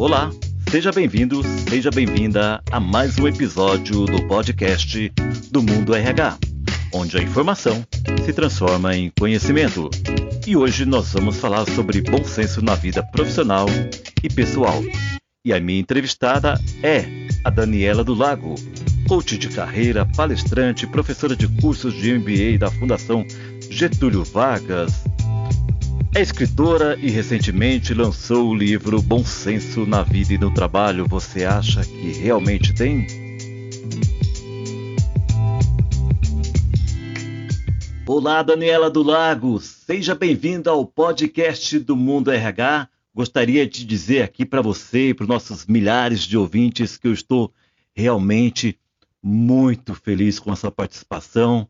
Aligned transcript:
Olá, 0.00 0.30
seja 0.70 0.90
bem-vindo, 0.90 1.42
seja 1.68 1.90
bem-vinda 1.90 2.62
a 2.72 2.80
mais 2.80 3.18
um 3.18 3.28
episódio 3.28 4.06
do 4.06 4.26
podcast 4.26 5.12
do 5.52 5.62
Mundo 5.62 5.94
RH, 5.94 6.38
onde 6.94 7.18
a 7.18 7.22
informação 7.22 7.84
se 8.24 8.32
transforma 8.32 8.96
em 8.96 9.12
conhecimento. 9.20 9.90
E 10.46 10.56
hoje 10.56 10.86
nós 10.86 11.12
vamos 11.12 11.36
falar 11.36 11.66
sobre 11.66 12.00
bom 12.00 12.24
senso 12.24 12.64
na 12.64 12.74
vida 12.76 13.02
profissional 13.12 13.66
e 14.22 14.30
pessoal. 14.30 14.82
E 15.44 15.52
a 15.52 15.60
minha 15.60 15.80
entrevistada 15.80 16.58
é 16.82 17.04
a 17.44 17.50
Daniela 17.50 18.02
do 18.02 18.14
Lago, 18.14 18.54
coach 19.06 19.36
de 19.36 19.50
carreira, 19.50 20.06
palestrante, 20.16 20.86
professora 20.86 21.36
de 21.36 21.46
cursos 21.60 21.92
de 21.92 22.18
MBA 22.18 22.56
da 22.58 22.70
Fundação 22.70 23.22
Getúlio 23.68 24.24
Vargas, 24.24 25.04
é 26.14 26.20
escritora 26.20 26.98
e 26.98 27.08
recentemente 27.08 27.94
lançou 27.94 28.48
o 28.48 28.54
livro 28.54 29.00
Bom 29.00 29.24
Senso 29.24 29.86
na 29.86 30.02
Vida 30.02 30.34
e 30.34 30.38
no 30.38 30.52
Trabalho. 30.52 31.06
Você 31.06 31.44
acha 31.44 31.84
que 31.84 32.10
realmente 32.10 32.74
tem? 32.74 33.06
Olá, 38.06 38.42
Daniela 38.42 38.90
do 38.90 39.04
Lago. 39.04 39.60
Seja 39.60 40.14
bem-vinda 40.14 40.70
ao 40.70 40.84
podcast 40.84 41.78
do 41.78 41.94
Mundo 41.94 42.32
RH. 42.32 42.88
Gostaria 43.14 43.64
de 43.64 43.84
dizer 43.84 44.22
aqui 44.22 44.44
para 44.44 44.60
você 44.60 45.10
e 45.10 45.14
para 45.14 45.22
os 45.24 45.28
nossos 45.28 45.64
milhares 45.66 46.22
de 46.22 46.36
ouvintes 46.36 46.96
que 46.96 47.06
eu 47.06 47.12
estou 47.12 47.52
realmente 47.94 48.76
muito 49.22 49.94
feliz 49.94 50.40
com 50.40 50.50
a 50.50 50.56
sua 50.56 50.72
participação 50.72 51.68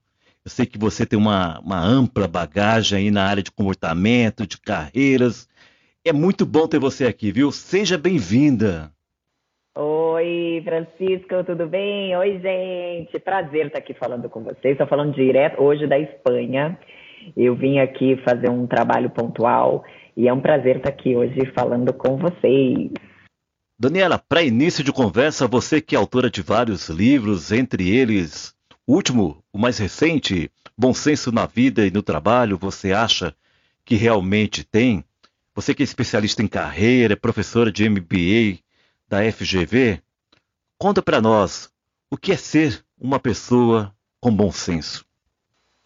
sei 0.50 0.66
que 0.66 0.78
você 0.78 1.06
tem 1.06 1.18
uma, 1.18 1.60
uma 1.60 1.80
ampla 1.80 2.28
bagagem 2.28 2.98
aí 2.98 3.10
na 3.10 3.24
área 3.24 3.42
de 3.42 3.50
comportamento, 3.50 4.46
de 4.46 4.60
carreiras. 4.60 5.48
É 6.04 6.12
muito 6.12 6.44
bom 6.44 6.66
ter 6.66 6.78
você 6.78 7.06
aqui, 7.06 7.32
viu? 7.32 7.50
Seja 7.50 7.96
bem-vinda. 7.96 8.92
Oi, 9.76 10.62
Francisco, 10.64 11.44
tudo 11.46 11.66
bem? 11.66 12.16
Oi, 12.16 12.40
gente. 12.40 13.18
Prazer 13.20 13.66
estar 13.66 13.78
aqui 13.78 13.94
falando 13.94 14.28
com 14.28 14.42
vocês. 14.42 14.72
Estou 14.72 14.86
falando 14.86 15.14
direto 15.14 15.62
hoje 15.62 15.86
da 15.86 15.98
Espanha. 15.98 16.78
Eu 17.36 17.54
vim 17.54 17.78
aqui 17.78 18.16
fazer 18.24 18.50
um 18.50 18.66
trabalho 18.66 19.10
pontual 19.10 19.84
e 20.16 20.26
é 20.26 20.32
um 20.32 20.40
prazer 20.40 20.76
estar 20.76 20.90
aqui 20.90 21.16
hoje 21.16 21.46
falando 21.54 21.92
com 21.92 22.16
vocês. 22.16 22.90
Daniela, 23.78 24.18
para 24.18 24.42
início 24.42 24.84
de 24.84 24.92
conversa, 24.92 25.46
você 25.46 25.80
que 25.80 25.94
é 25.94 25.98
autora 25.98 26.28
de 26.28 26.42
vários 26.42 26.88
livros, 26.88 27.52
entre 27.52 27.88
eles 27.88 28.54
o 28.90 28.92
último, 28.92 29.36
o 29.52 29.58
mais 29.58 29.78
recente, 29.78 30.50
Bom 30.76 30.92
Senso 30.92 31.30
na 31.30 31.46
Vida 31.46 31.86
e 31.86 31.92
no 31.92 32.02
Trabalho, 32.02 32.58
você 32.58 32.92
acha 32.92 33.32
que 33.84 33.94
realmente 33.94 34.64
tem? 34.64 35.04
Você 35.54 35.72
que 35.72 35.80
é 35.80 35.84
especialista 35.84 36.42
em 36.42 36.48
carreira, 36.48 37.16
professora 37.16 37.70
de 37.70 37.88
MBA 37.88 38.58
da 39.08 39.18
FGV, 39.30 40.00
conta 40.76 41.00
para 41.00 41.20
nós 41.20 41.72
o 42.10 42.16
que 42.16 42.32
é 42.32 42.36
ser 42.36 42.84
uma 43.00 43.20
pessoa 43.20 43.92
com 44.20 44.34
bom 44.34 44.50
senso. 44.50 45.06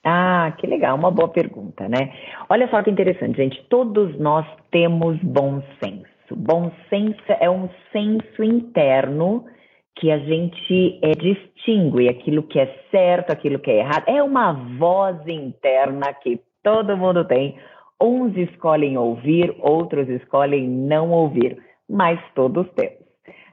Ah, 0.02 0.54
que 0.58 0.66
legal, 0.66 0.96
uma 0.96 1.10
boa 1.10 1.28
pergunta, 1.28 1.86
né? 1.86 2.10
Olha 2.48 2.70
só 2.70 2.82
que 2.82 2.90
interessante, 2.90 3.36
gente. 3.36 3.62
Todos 3.68 4.18
nós 4.18 4.46
temos 4.70 5.18
bom 5.22 5.62
senso. 5.78 6.34
Bom 6.34 6.72
senso 6.88 7.22
é 7.38 7.50
um 7.50 7.68
senso 7.92 8.42
interno 8.42 9.44
que 9.96 10.10
a 10.10 10.18
gente 10.18 10.98
é, 11.02 11.12
distingue 11.12 12.08
aquilo 12.08 12.42
que 12.42 12.58
é 12.58 12.66
certo, 12.90 13.30
aquilo 13.30 13.58
que 13.58 13.70
é 13.70 13.78
errado. 13.78 14.04
É 14.08 14.22
uma 14.22 14.52
voz 14.52 15.16
interna 15.26 16.12
que 16.14 16.40
todo 16.62 16.96
mundo 16.96 17.24
tem. 17.24 17.56
Uns 18.00 18.36
escolhem 18.36 18.98
ouvir, 18.98 19.54
outros 19.60 20.08
escolhem 20.08 20.68
não 20.68 21.10
ouvir, 21.10 21.58
mas 21.88 22.18
todos 22.34 22.66
temos. 22.74 23.04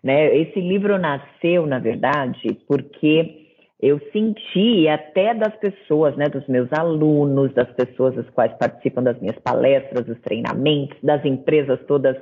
Né? 0.04 0.36
Esse 0.36 0.60
livro 0.60 0.98
nasceu, 0.98 1.68
na 1.68 1.78
verdade, 1.78 2.58
porque 2.68 3.42
eu 3.80 4.00
senti 4.12 4.88
até 4.88 5.34
das 5.34 5.56
pessoas, 5.58 6.16
né, 6.16 6.28
dos 6.28 6.48
meus 6.48 6.72
alunos, 6.74 7.54
das 7.54 7.72
pessoas 7.74 8.18
as 8.18 8.30
quais 8.30 8.54
participam 8.58 9.04
das 9.04 9.20
minhas 9.20 9.38
palestras, 9.40 10.06
dos 10.06 10.20
treinamentos, 10.22 10.98
das 11.02 11.24
empresas 11.26 11.80
todas 11.88 12.16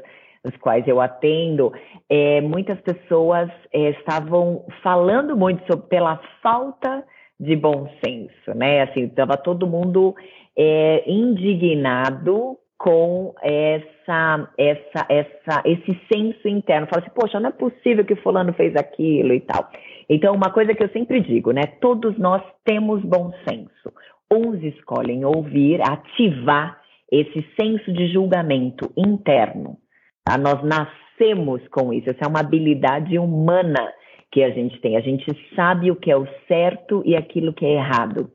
os 0.44 0.56
quais 0.58 0.88
eu 0.88 1.02
atendo, 1.02 1.72
é, 2.10 2.42
muitas 2.42 2.80
pessoas 2.82 3.50
é, 3.74 3.90
estavam 3.92 4.66
falando 4.82 5.36
muito 5.36 5.64
sobre 5.68 5.88
pela 5.88 6.20
falta 6.42 7.04
de 7.40 7.56
bom 7.56 7.90
senso, 8.04 8.54
né? 8.56 8.82
Assim, 8.82 9.06
estava 9.06 9.38
todo 9.38 9.68
mundo 9.68 10.16
é, 10.58 11.04
indignado 11.10 12.58
com 12.78 13.36
essa, 13.42 14.50
essa, 14.58 15.06
essa, 15.10 15.62
esse 15.66 16.00
senso 16.12 16.48
interno. 16.48 16.88
Fala 16.88 17.02
assim, 17.02 17.14
poxa, 17.14 17.40
não 17.40 17.50
é 17.50 17.52
possível 17.52 18.06
que 18.06 18.16
fulano 18.16 18.54
fez 18.54 18.74
aquilo 18.76 19.34
e 19.34 19.42
tal. 19.42 19.70
Então, 20.10 20.34
uma 20.34 20.52
coisa 20.52 20.74
que 20.74 20.84
eu 20.84 20.90
sempre 20.90 21.20
digo, 21.20 21.52
né? 21.52 21.64
Todos 21.82 22.18
nós 22.18 22.42
temos 22.64 23.02
bom 23.04 23.32
senso. 23.48 23.94
Uns 24.32 24.64
escolhem 24.64 25.26
ouvir, 25.26 25.82
ativar 25.82 26.80
esse 27.12 27.46
senso 27.60 27.92
de 27.92 28.08
julgamento 28.14 28.92
interno. 28.96 29.78
Tá? 30.24 30.38
Nós 30.38 30.62
nascemos 30.64 31.68
com 31.70 31.94
isso, 31.94 32.10
essa 32.10 32.26
é 32.26 32.28
uma 32.28 32.40
habilidade 32.40 33.18
humana 33.18 33.94
que 34.32 34.44
a 34.44 34.52
gente 34.52 34.80
tem. 34.80 34.96
A 34.96 35.02
gente 35.02 35.26
sabe 35.56 35.92
o 35.92 35.96
que 35.96 36.12
é 36.12 36.16
o 36.16 36.28
certo 36.48 37.02
e 37.06 37.16
aquilo 37.16 37.54
que 37.54 37.66
é 37.66 37.74
errado. 37.74 38.32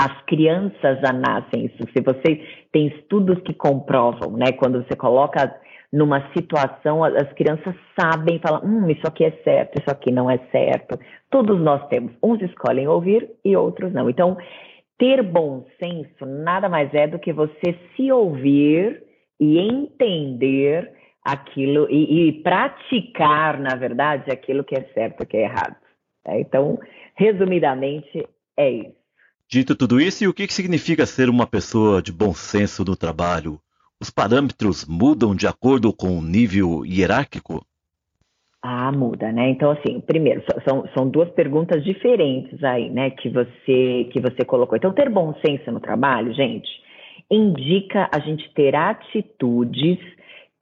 As 0.00 0.22
crianças 0.26 1.00
já 1.00 1.12
nascem 1.12 1.66
isso. 1.66 1.78
Se 1.92 2.02
você 2.02 2.40
tem 2.72 2.86
estudos 2.88 3.40
que 3.42 3.52
comprovam, 3.52 4.36
né? 4.36 4.52
Quando 4.52 4.82
você 4.82 4.96
coloca 4.96 5.54
numa 5.92 6.30
situação, 6.32 7.02
as 7.02 7.32
crianças 7.32 7.74
sabem, 7.98 8.38
falam, 8.38 8.62
hum, 8.64 8.90
isso 8.90 9.06
aqui 9.06 9.24
é 9.24 9.32
certo, 9.42 9.80
isso 9.80 9.90
aqui 9.90 10.12
não 10.12 10.30
é 10.30 10.38
certo. 10.52 10.98
Todos 11.30 11.60
nós 11.60 11.86
temos. 11.88 12.12
Uns 12.22 12.40
escolhem 12.42 12.86
ouvir 12.86 13.28
e 13.44 13.56
outros 13.56 13.92
não. 13.92 14.08
Então, 14.08 14.36
ter 14.98 15.22
bom 15.22 15.64
senso 15.78 16.26
nada 16.26 16.68
mais 16.68 16.92
é 16.94 17.06
do 17.06 17.18
que 17.18 17.32
você 17.32 17.76
se 17.96 18.12
ouvir 18.12 19.02
e 19.40 19.58
entender 19.58 20.92
aquilo 21.28 21.86
e, 21.90 22.28
e, 22.28 22.32
praticar, 22.42 23.60
na 23.60 23.76
verdade, 23.76 24.30
aquilo 24.30 24.64
que 24.64 24.74
é 24.74 24.82
certo, 24.94 25.26
que 25.26 25.36
é 25.36 25.42
errado. 25.42 25.76
É, 26.26 26.40
então, 26.40 26.78
resumidamente, 27.14 28.26
é 28.56 28.70
isso. 28.70 28.98
Dito 29.46 29.76
tudo 29.76 30.00
isso, 30.00 30.24
e 30.24 30.28
o 30.28 30.34
que 30.34 30.46
significa 30.48 31.04
ser 31.06 31.28
uma 31.28 31.46
pessoa 31.46 32.00
de 32.00 32.12
bom 32.12 32.32
senso 32.32 32.84
no 32.84 32.96
trabalho? 32.96 33.58
Os 34.00 34.10
parâmetros 34.10 34.86
mudam 34.86 35.34
de 35.34 35.46
acordo 35.46 35.92
com 35.92 36.18
o 36.18 36.22
nível 36.22 36.84
hierárquico? 36.84 37.64
Ah, 38.62 38.90
muda, 38.90 39.30
né? 39.30 39.50
Então, 39.50 39.70
assim, 39.70 40.00
primeiro, 40.00 40.42
são, 40.66 40.88
são 40.96 41.08
duas 41.08 41.30
perguntas 41.30 41.84
diferentes 41.84 42.62
aí, 42.64 42.90
né, 42.90 43.10
que 43.10 43.28
você, 43.28 44.08
que 44.12 44.20
você 44.20 44.44
colocou. 44.44 44.76
Então, 44.76 44.92
ter 44.92 45.08
bom 45.08 45.34
senso 45.44 45.70
no 45.70 45.80
trabalho, 45.80 46.34
gente, 46.34 46.68
indica 47.30 48.08
a 48.12 48.18
gente 48.18 48.50
ter 48.54 48.74
atitudes 48.74 49.98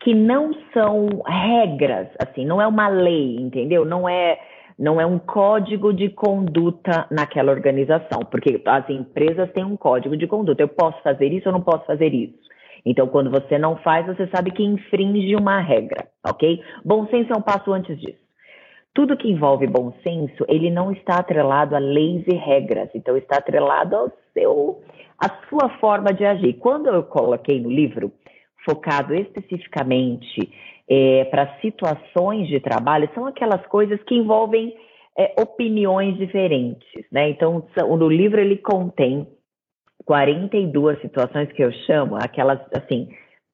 que 0.06 0.14
não 0.14 0.52
são 0.72 1.08
regras, 1.26 2.06
assim, 2.22 2.46
não 2.46 2.62
é 2.62 2.66
uma 2.68 2.86
lei, 2.86 3.34
entendeu? 3.40 3.84
Não 3.84 4.08
é 4.08 4.38
não 4.78 5.00
é 5.00 5.06
um 5.06 5.18
código 5.18 5.92
de 5.92 6.10
conduta 6.10 7.08
naquela 7.10 7.50
organização, 7.50 8.20
porque 8.30 8.62
as 8.66 8.88
empresas 8.88 9.50
têm 9.50 9.64
um 9.64 9.76
código 9.76 10.16
de 10.16 10.28
conduta. 10.28 10.62
Eu 10.62 10.68
posso 10.68 11.02
fazer 11.02 11.32
isso 11.32 11.48
ou 11.48 11.52
não 11.52 11.60
posso 11.60 11.84
fazer 11.86 12.14
isso. 12.14 12.38
Então, 12.84 13.08
quando 13.08 13.32
você 13.32 13.58
não 13.58 13.78
faz, 13.78 14.06
você 14.06 14.28
sabe 14.28 14.52
que 14.52 14.62
infringe 14.62 15.34
uma 15.34 15.58
regra, 15.58 16.06
ok? 16.24 16.62
Bom 16.84 17.08
senso 17.08 17.32
é 17.32 17.36
um 17.36 17.42
passo 17.42 17.72
antes 17.72 17.98
disso. 17.98 18.20
Tudo 18.94 19.16
que 19.16 19.28
envolve 19.28 19.66
bom 19.66 19.92
senso, 20.04 20.44
ele 20.46 20.70
não 20.70 20.92
está 20.92 21.16
atrelado 21.18 21.74
a 21.74 21.80
leis 21.80 22.22
e 22.28 22.36
regras, 22.36 22.90
então 22.94 23.16
está 23.16 23.38
atrelado 23.38 23.96
ao 23.96 24.12
seu, 24.32 24.82
à 25.18 25.28
sua 25.48 25.68
forma 25.80 26.12
de 26.12 26.24
agir. 26.24 26.52
Quando 26.60 26.86
eu 26.86 27.02
coloquei 27.02 27.58
no 27.58 27.70
livro 27.70 28.12
focado 28.68 29.14
especificamente 29.14 30.50
é, 30.88 31.24
para 31.26 31.58
situações 31.60 32.48
de 32.48 32.60
trabalho, 32.60 33.08
são 33.14 33.26
aquelas 33.26 33.64
coisas 33.66 34.02
que 34.04 34.14
envolvem 34.14 34.74
é, 35.18 35.34
opiniões 35.40 36.16
diferentes, 36.16 37.04
né? 37.10 37.30
Então, 37.30 37.64
no 37.96 38.08
livro 38.08 38.40
ele 38.40 38.56
contém 38.56 39.26
42 40.04 41.00
situações 41.00 41.50
que 41.52 41.62
eu 41.62 41.72
chamo, 41.86 42.16
aquelas, 42.16 42.60
assim, 42.72 43.08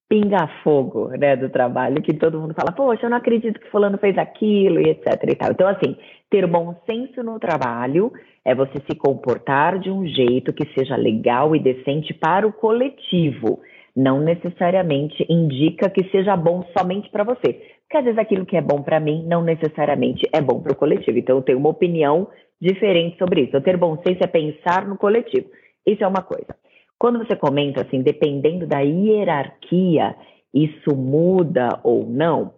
pinga-fogo, 0.09 1.09
né, 1.17 1.35
do 1.37 1.49
trabalho, 1.49 2.03
que 2.03 2.13
todo 2.13 2.39
mundo 2.39 2.53
fala, 2.53 2.71
poxa, 2.71 3.07
eu 3.07 3.11
não 3.11 3.17
acredito 3.17 3.59
que 3.59 3.71
fulano 3.71 3.97
fez 3.97 4.19
aquilo 4.19 4.79
e 4.79 4.91
etc 4.91 5.07
e 5.27 5.35
tal. 5.35 5.53
Então, 5.53 5.67
assim, 5.67 5.97
ter 6.29 6.47
bom 6.47 6.77
senso 6.85 7.23
no 7.23 7.39
trabalho 7.39 8.13
é 8.45 8.55
você 8.55 8.79
se 8.91 8.95
comportar 8.95 9.79
de 9.79 9.91
um 9.91 10.07
jeito 10.07 10.53
que 10.53 10.69
seja 10.75 10.97
legal 10.97 11.57
e 11.57 11.61
decente 11.61 12.13
para 12.13 12.47
o 12.47 12.53
coletivo 12.53 13.61
não 13.95 14.21
necessariamente 14.21 15.25
indica 15.29 15.91
que 15.91 16.09
seja 16.11 16.37
bom 16.37 16.63
somente 16.77 17.11
para 17.11 17.25
você. 17.25 17.53
Porque 17.83 17.99
às 17.99 18.05
vezes 18.05 18.19
aquilo 18.19 18.47
que 18.47 18.57
é 18.57 18.63
bom 18.63 18.83
para 18.83 18.99
mim 18.99 19.25
não 19.27 19.43
necessariamente 19.43 20.29
é 20.33 20.41
bom 20.41 20.61
para 20.61 20.73
o 20.73 20.77
coletivo. 20.77 21.19
Então 21.19 21.37
eu 21.37 21.43
tenho 21.43 21.59
uma 21.59 21.69
opinião 21.71 22.29
diferente 22.61 23.19
sobre 23.19 23.43
isso. 23.43 23.57
Eu 23.57 23.63
ter 23.63 23.77
bom 23.77 23.97
senso 24.07 24.23
é 24.23 24.27
pensar 24.27 24.87
no 24.87 24.97
coletivo. 24.97 25.49
Isso 25.87 26.03
é 26.03 26.07
uma 26.07 26.23
coisa. 26.23 26.57
Quando 26.99 27.19
você 27.19 27.37
comenta 27.37 27.83
assim, 27.83 28.01
dependendo 28.03 28.67
da 28.67 28.81
hierarquia, 28.81 30.15
isso 30.55 30.97
muda 30.97 31.81
ou 31.83 32.07
não, 32.07 32.55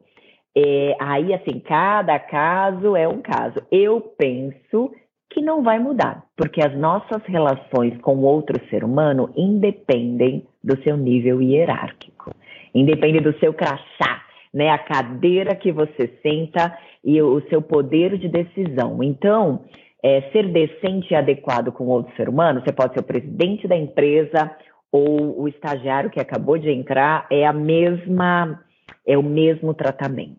É, 0.56 0.94
aí, 1.00 1.34
assim, 1.34 1.58
cada 1.58 2.16
caso 2.16 2.94
é 2.94 3.08
um 3.08 3.20
caso. 3.20 3.60
Eu 3.72 4.00
penso 4.00 4.92
que 5.34 5.42
não 5.42 5.64
vai 5.64 5.80
mudar, 5.80 6.22
porque 6.36 6.62
as 6.62 6.74
nossas 6.78 7.20
relações 7.26 8.00
com 8.00 8.18
outro 8.18 8.56
ser 8.70 8.84
humano 8.84 9.32
independem 9.36 10.46
do 10.62 10.80
seu 10.84 10.96
nível 10.96 11.42
hierárquico, 11.42 12.30
independem 12.72 13.20
do 13.20 13.36
seu 13.40 13.52
crachá, 13.52 14.22
né, 14.52 14.70
a 14.70 14.78
cadeira 14.78 15.56
que 15.56 15.72
você 15.72 16.16
senta 16.22 16.78
e 17.04 17.20
o 17.20 17.40
seu 17.48 17.60
poder 17.60 18.16
de 18.16 18.28
decisão. 18.28 19.02
Então, 19.02 19.64
é, 20.00 20.22
ser 20.30 20.46
decente 20.52 21.12
e 21.12 21.16
adequado 21.16 21.72
com 21.72 21.86
outro 21.88 22.14
ser 22.14 22.28
humano, 22.28 22.62
você 22.64 22.72
pode 22.72 22.94
ser 22.94 23.00
o 23.00 23.04
presidente 23.04 23.66
da 23.66 23.76
empresa 23.76 24.52
ou 24.92 25.42
o 25.42 25.48
estagiário 25.48 26.10
que 26.10 26.20
acabou 26.20 26.56
de 26.56 26.70
entrar, 26.70 27.26
é 27.28 27.44
a 27.44 27.52
mesma, 27.52 28.62
é 29.04 29.18
o 29.18 29.22
mesmo 29.24 29.74
tratamento. 29.74 30.38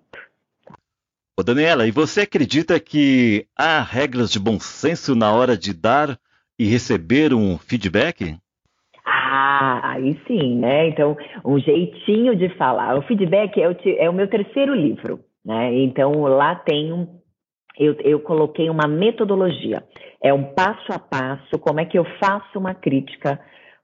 Ô 1.38 1.44
Daniela, 1.44 1.86
e 1.86 1.92
você 1.92 2.22
acredita 2.22 2.80
que 2.80 3.46
há 3.58 3.82
regras 3.82 4.32
de 4.32 4.40
bom 4.40 4.58
senso 4.58 5.14
na 5.14 5.34
hora 5.34 5.58
de 5.58 5.74
dar 5.74 6.18
e 6.58 6.64
receber 6.64 7.34
um 7.34 7.58
feedback? 7.58 8.38
Ah, 9.06 9.92
aí 9.92 10.18
sim, 10.26 10.56
né? 10.56 10.88
Então, 10.88 11.18
um 11.44 11.60
jeitinho 11.60 12.38
de 12.38 12.48
falar. 12.56 12.98
O 12.98 13.02
feedback 13.02 13.62
é 13.62 13.68
o, 13.68 13.76
é 13.98 14.10
o 14.10 14.14
meu 14.14 14.30
terceiro 14.30 14.74
livro, 14.74 15.20
né? 15.44 15.78
Então, 15.78 16.22
lá 16.22 16.56
tem 16.56 16.94
um. 16.94 17.20
Eu, 17.78 17.98
eu 18.00 18.22
coloquei 18.22 18.70
uma 18.70 18.88
metodologia. 18.88 19.84
É 20.24 20.34
um 20.34 20.54
passo 20.54 20.94
a 20.94 21.00
passo, 21.00 21.60
como 21.60 21.81
é 21.81 21.86
que 21.86 22.00
eu 22.00 22.06
faço 22.18 22.58
uma 22.58 22.74
crítica 22.74 23.38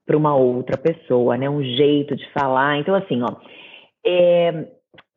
para 0.05 0.15
uma 0.15 0.33
outra 0.33 0.77
pessoa, 0.77 1.35
né? 1.35 1.49
Um 1.49 1.61
jeito 1.61 2.15
de 2.15 2.31
falar. 2.31 2.77
Então, 2.77 2.95
assim, 2.95 3.21
ó. 3.21 3.35
É, 4.05 4.67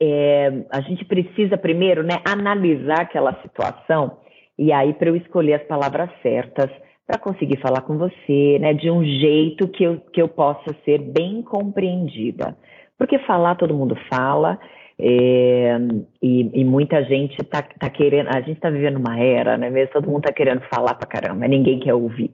é, 0.05 0.67
a 0.71 0.81
gente 0.81 1.05
precisa 1.05 1.56
primeiro 1.56 2.03
né, 2.03 2.21
analisar 2.25 3.01
aquela 3.01 3.35
situação 3.43 4.19
e 4.59 4.73
aí 4.73 4.93
para 4.95 5.09
eu 5.09 5.17
escolher 5.17 5.55
as 5.55 5.62
palavras 5.65 6.11
certas 6.23 6.71
para 7.06 7.19
conseguir 7.19 7.59
falar 7.61 7.83
com 7.83 7.99
você, 7.99 8.59
né, 8.61 8.73
de 8.73 8.91
um 8.91 9.05
jeito 9.05 9.69
que 9.69 9.85
eu, 9.85 10.01
que 10.12 10.23
eu 10.23 10.29
possa 10.29 10.75
ser 10.85 10.99
bem 10.99 11.43
compreendida. 11.43 12.56
Porque 12.97 13.19
falar 13.21 13.56
todo 13.56 13.75
mundo 13.75 13.95
fala, 14.09 14.59
é, 14.99 15.77
e, 16.23 16.61
e, 16.61 16.65
muita 16.65 17.03
gente 17.05 17.39
está 17.43 17.61
tá 17.62 17.91
querendo, 17.91 18.29
a 18.29 18.41
gente 18.41 18.53
está 18.53 18.71
vivendo 18.71 18.97
uma 18.97 19.19
era, 19.19 19.59
né, 19.59 19.69
mesmo 19.69 19.93
todo 19.93 20.09
mundo 20.09 20.21
está 20.21 20.33
querendo 20.33 20.62
falar 20.73 20.95
para 20.95 21.09
caramba, 21.09 21.47
ninguém 21.47 21.79
quer 21.81 21.95
ouvir. 21.95 22.31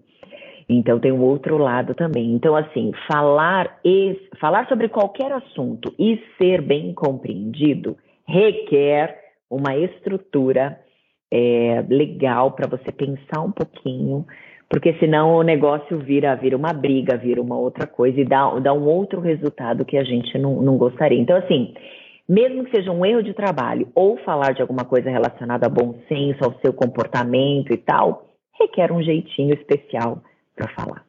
Então 0.72 0.98
tem 0.98 1.12
o 1.12 1.20
outro 1.20 1.58
lado 1.58 1.94
também. 1.94 2.32
Então, 2.32 2.54
assim, 2.54 2.92
falar, 3.10 3.80
falar 4.40 4.68
sobre 4.68 4.88
qualquer 4.88 5.32
assunto 5.32 5.92
e 5.98 6.22
ser 6.38 6.62
bem 6.62 6.94
compreendido 6.94 7.96
requer 8.26 9.18
uma 9.50 9.76
estrutura 9.76 10.78
é, 11.32 11.84
legal 11.88 12.52
para 12.52 12.68
você 12.68 12.92
pensar 12.92 13.40
um 13.40 13.50
pouquinho, 13.50 14.24
porque 14.68 14.94
senão 14.94 15.34
o 15.34 15.42
negócio 15.42 15.98
vira, 15.98 16.34
vira 16.36 16.56
uma 16.56 16.72
briga, 16.72 17.16
vira 17.16 17.42
uma 17.42 17.58
outra 17.58 17.86
coisa 17.86 18.20
e 18.20 18.24
dá, 18.24 18.48
dá 18.60 18.72
um 18.72 18.86
outro 18.86 19.20
resultado 19.20 19.84
que 19.84 19.96
a 19.96 20.04
gente 20.04 20.38
não, 20.38 20.62
não 20.62 20.76
gostaria. 20.76 21.18
Então, 21.18 21.36
assim, 21.36 21.74
mesmo 22.28 22.64
que 22.64 22.76
seja 22.76 22.92
um 22.92 23.04
erro 23.04 23.22
de 23.22 23.34
trabalho 23.34 23.88
ou 23.92 24.16
falar 24.18 24.52
de 24.52 24.62
alguma 24.62 24.84
coisa 24.84 25.10
relacionada 25.10 25.66
a 25.66 25.70
bom 25.70 25.96
senso, 26.08 26.44
ao 26.44 26.54
seu 26.60 26.72
comportamento 26.72 27.72
e 27.72 27.76
tal, 27.76 28.26
requer 28.60 28.92
um 28.92 29.02
jeitinho 29.02 29.54
especial 29.54 30.22
para 30.60 30.68
falar. 30.74 31.04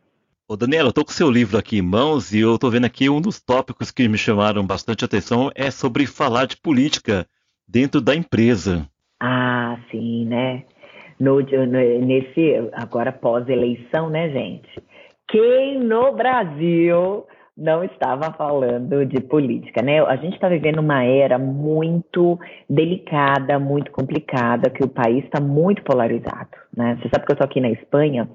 Ô 0.47 0.55
Daniela, 0.55 0.89
eu 0.89 0.93
tô 0.93 1.03
com 1.03 1.11
seu 1.11 1.29
livro 1.29 1.57
aqui 1.57 1.77
em 1.77 1.81
mãos 1.81 2.33
e 2.33 2.39
eu 2.39 2.57
tô 2.57 2.69
vendo 2.69 2.85
aqui 2.85 3.09
um 3.09 3.21
dos 3.21 3.41
tópicos 3.41 3.91
que 3.91 4.07
me 4.07 4.17
chamaram 4.17 4.65
bastante 4.65 5.05
atenção 5.05 5.49
é 5.55 5.69
sobre 5.71 6.05
falar 6.05 6.45
de 6.45 6.57
política 6.57 7.25
dentro 7.67 8.01
da 8.01 8.15
empresa. 8.15 8.87
Ah, 9.19 9.77
sim, 9.89 10.25
né? 10.25 10.63
No, 11.19 11.39
no, 11.39 12.01
nesse 12.05 12.69
agora 12.73 13.11
pós-eleição, 13.11 14.09
né, 14.09 14.29
gente? 14.29 14.69
Quem 15.29 15.79
no 15.79 16.11
Brasil 16.13 17.25
não 17.55 17.83
estava 17.83 18.33
falando 18.33 19.05
de 19.05 19.21
política, 19.21 19.81
né? 19.81 20.01
A 20.01 20.15
gente 20.15 20.33
está 20.33 20.49
vivendo 20.49 20.79
uma 20.79 21.03
era 21.03 21.37
muito 21.37 22.37
delicada, 22.69 23.59
muito 23.59 23.91
complicada, 23.91 24.69
que 24.69 24.83
o 24.83 24.89
país 24.89 25.23
está 25.23 25.39
muito 25.39 25.83
polarizado, 25.83 26.49
né? 26.75 26.97
Você 27.01 27.09
sabe 27.09 27.25
que 27.25 27.31
eu 27.31 27.35
estou 27.35 27.45
aqui 27.45 27.61
na 27.61 27.69
Espanha 27.69 28.27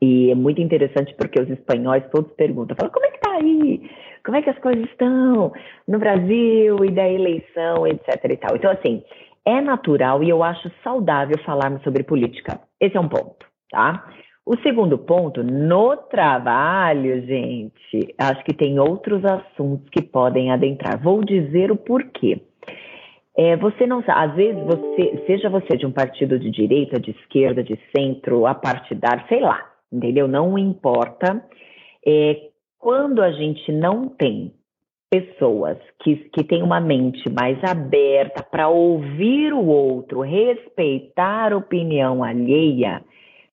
e 0.00 0.30
é 0.30 0.34
muito 0.34 0.60
interessante 0.60 1.14
porque 1.16 1.40
os 1.40 1.50
espanhóis 1.50 2.02
todos 2.10 2.32
perguntam, 2.32 2.76
falam, 2.76 2.92
como 2.92 3.06
é 3.06 3.10
que 3.10 3.20
tá 3.20 3.32
aí? 3.32 3.90
Como 4.24 4.36
é 4.36 4.42
que 4.42 4.50
as 4.50 4.58
coisas 4.58 4.84
estão 4.84 5.52
no 5.86 5.98
Brasil 5.98 6.84
e 6.84 6.90
da 6.90 7.08
eleição, 7.08 7.86
etc 7.86 8.24
e 8.30 8.36
tal. 8.36 8.56
Então, 8.56 8.70
assim, 8.70 9.02
é 9.44 9.60
natural 9.60 10.22
e 10.22 10.30
eu 10.30 10.42
acho 10.42 10.70
saudável 10.82 11.38
falarmos 11.44 11.82
sobre 11.82 12.02
política. 12.02 12.60
Esse 12.80 12.96
é 12.96 13.00
um 13.00 13.08
ponto, 13.08 13.46
tá? 13.70 14.06
O 14.44 14.56
segundo 14.62 14.98
ponto, 14.98 15.44
no 15.44 15.96
trabalho, 15.96 17.24
gente, 17.26 18.14
acho 18.18 18.42
que 18.44 18.54
tem 18.54 18.78
outros 18.80 19.24
assuntos 19.24 19.88
que 19.90 20.02
podem 20.02 20.50
adentrar. 20.50 21.00
Vou 21.00 21.22
dizer 21.22 21.70
o 21.70 21.76
porquê. 21.76 22.40
É, 23.36 23.56
você 23.56 23.86
não 23.86 24.02
às 24.06 24.34
vezes 24.34 24.60
você, 24.64 25.22
seja 25.26 25.48
você 25.48 25.76
de 25.76 25.86
um 25.86 25.92
partido 25.92 26.38
de 26.38 26.50
direita, 26.50 26.98
de 26.98 27.12
esquerda, 27.12 27.62
de 27.62 27.78
centro, 27.96 28.46
apartidário, 28.46 29.24
sei 29.28 29.40
lá, 29.40 29.69
entendeu? 29.92 30.28
Não 30.28 30.58
importa. 30.58 31.44
É, 32.06 32.48
quando 32.78 33.22
a 33.22 33.30
gente 33.32 33.70
não 33.72 34.08
tem 34.08 34.52
pessoas 35.10 35.76
que, 36.02 36.16
que 36.30 36.44
têm 36.44 36.62
uma 36.62 36.80
mente 36.80 37.28
mais 37.28 37.58
aberta 37.64 38.42
para 38.42 38.68
ouvir 38.68 39.52
o 39.52 39.66
outro, 39.66 40.20
respeitar 40.20 41.52
a 41.52 41.56
opinião 41.56 42.22
alheia, 42.22 43.02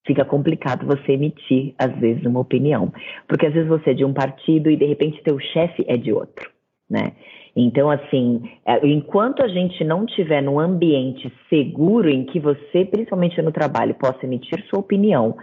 fica 0.05 0.23
complicado 0.23 0.85
você 0.85 1.13
emitir, 1.13 1.73
às 1.77 1.93
vezes, 1.99 2.23
uma 2.25 2.39
opinião. 2.39 2.93
Porque 3.27 3.47
às 3.47 3.53
vezes 3.53 3.67
você 3.67 3.89
é 3.89 3.93
de 3.95 4.05
um 4.05 4.13
partido 4.13 4.69
e 4.69 4.77
de 4.77 4.85
repente 4.85 5.21
teu 5.23 5.39
chefe 5.39 5.83
é 5.87 5.97
de 5.97 6.13
outro, 6.13 6.49
né? 6.89 7.13
Então, 7.59 7.89
assim, 7.89 8.43
é, 8.63 8.85
enquanto 8.87 9.41
a 9.41 9.47
gente 9.47 9.83
não 9.83 10.05
tiver 10.05 10.43
num 10.43 10.59
ambiente 10.59 11.33
seguro 11.49 12.07
em 12.07 12.23
que 12.23 12.39
você, 12.39 12.85
principalmente 12.85 13.41
no 13.41 13.51
trabalho, 13.51 13.95
possa 13.95 14.25
emitir 14.25 14.63
sua 14.69 14.79
opinião 14.79 15.35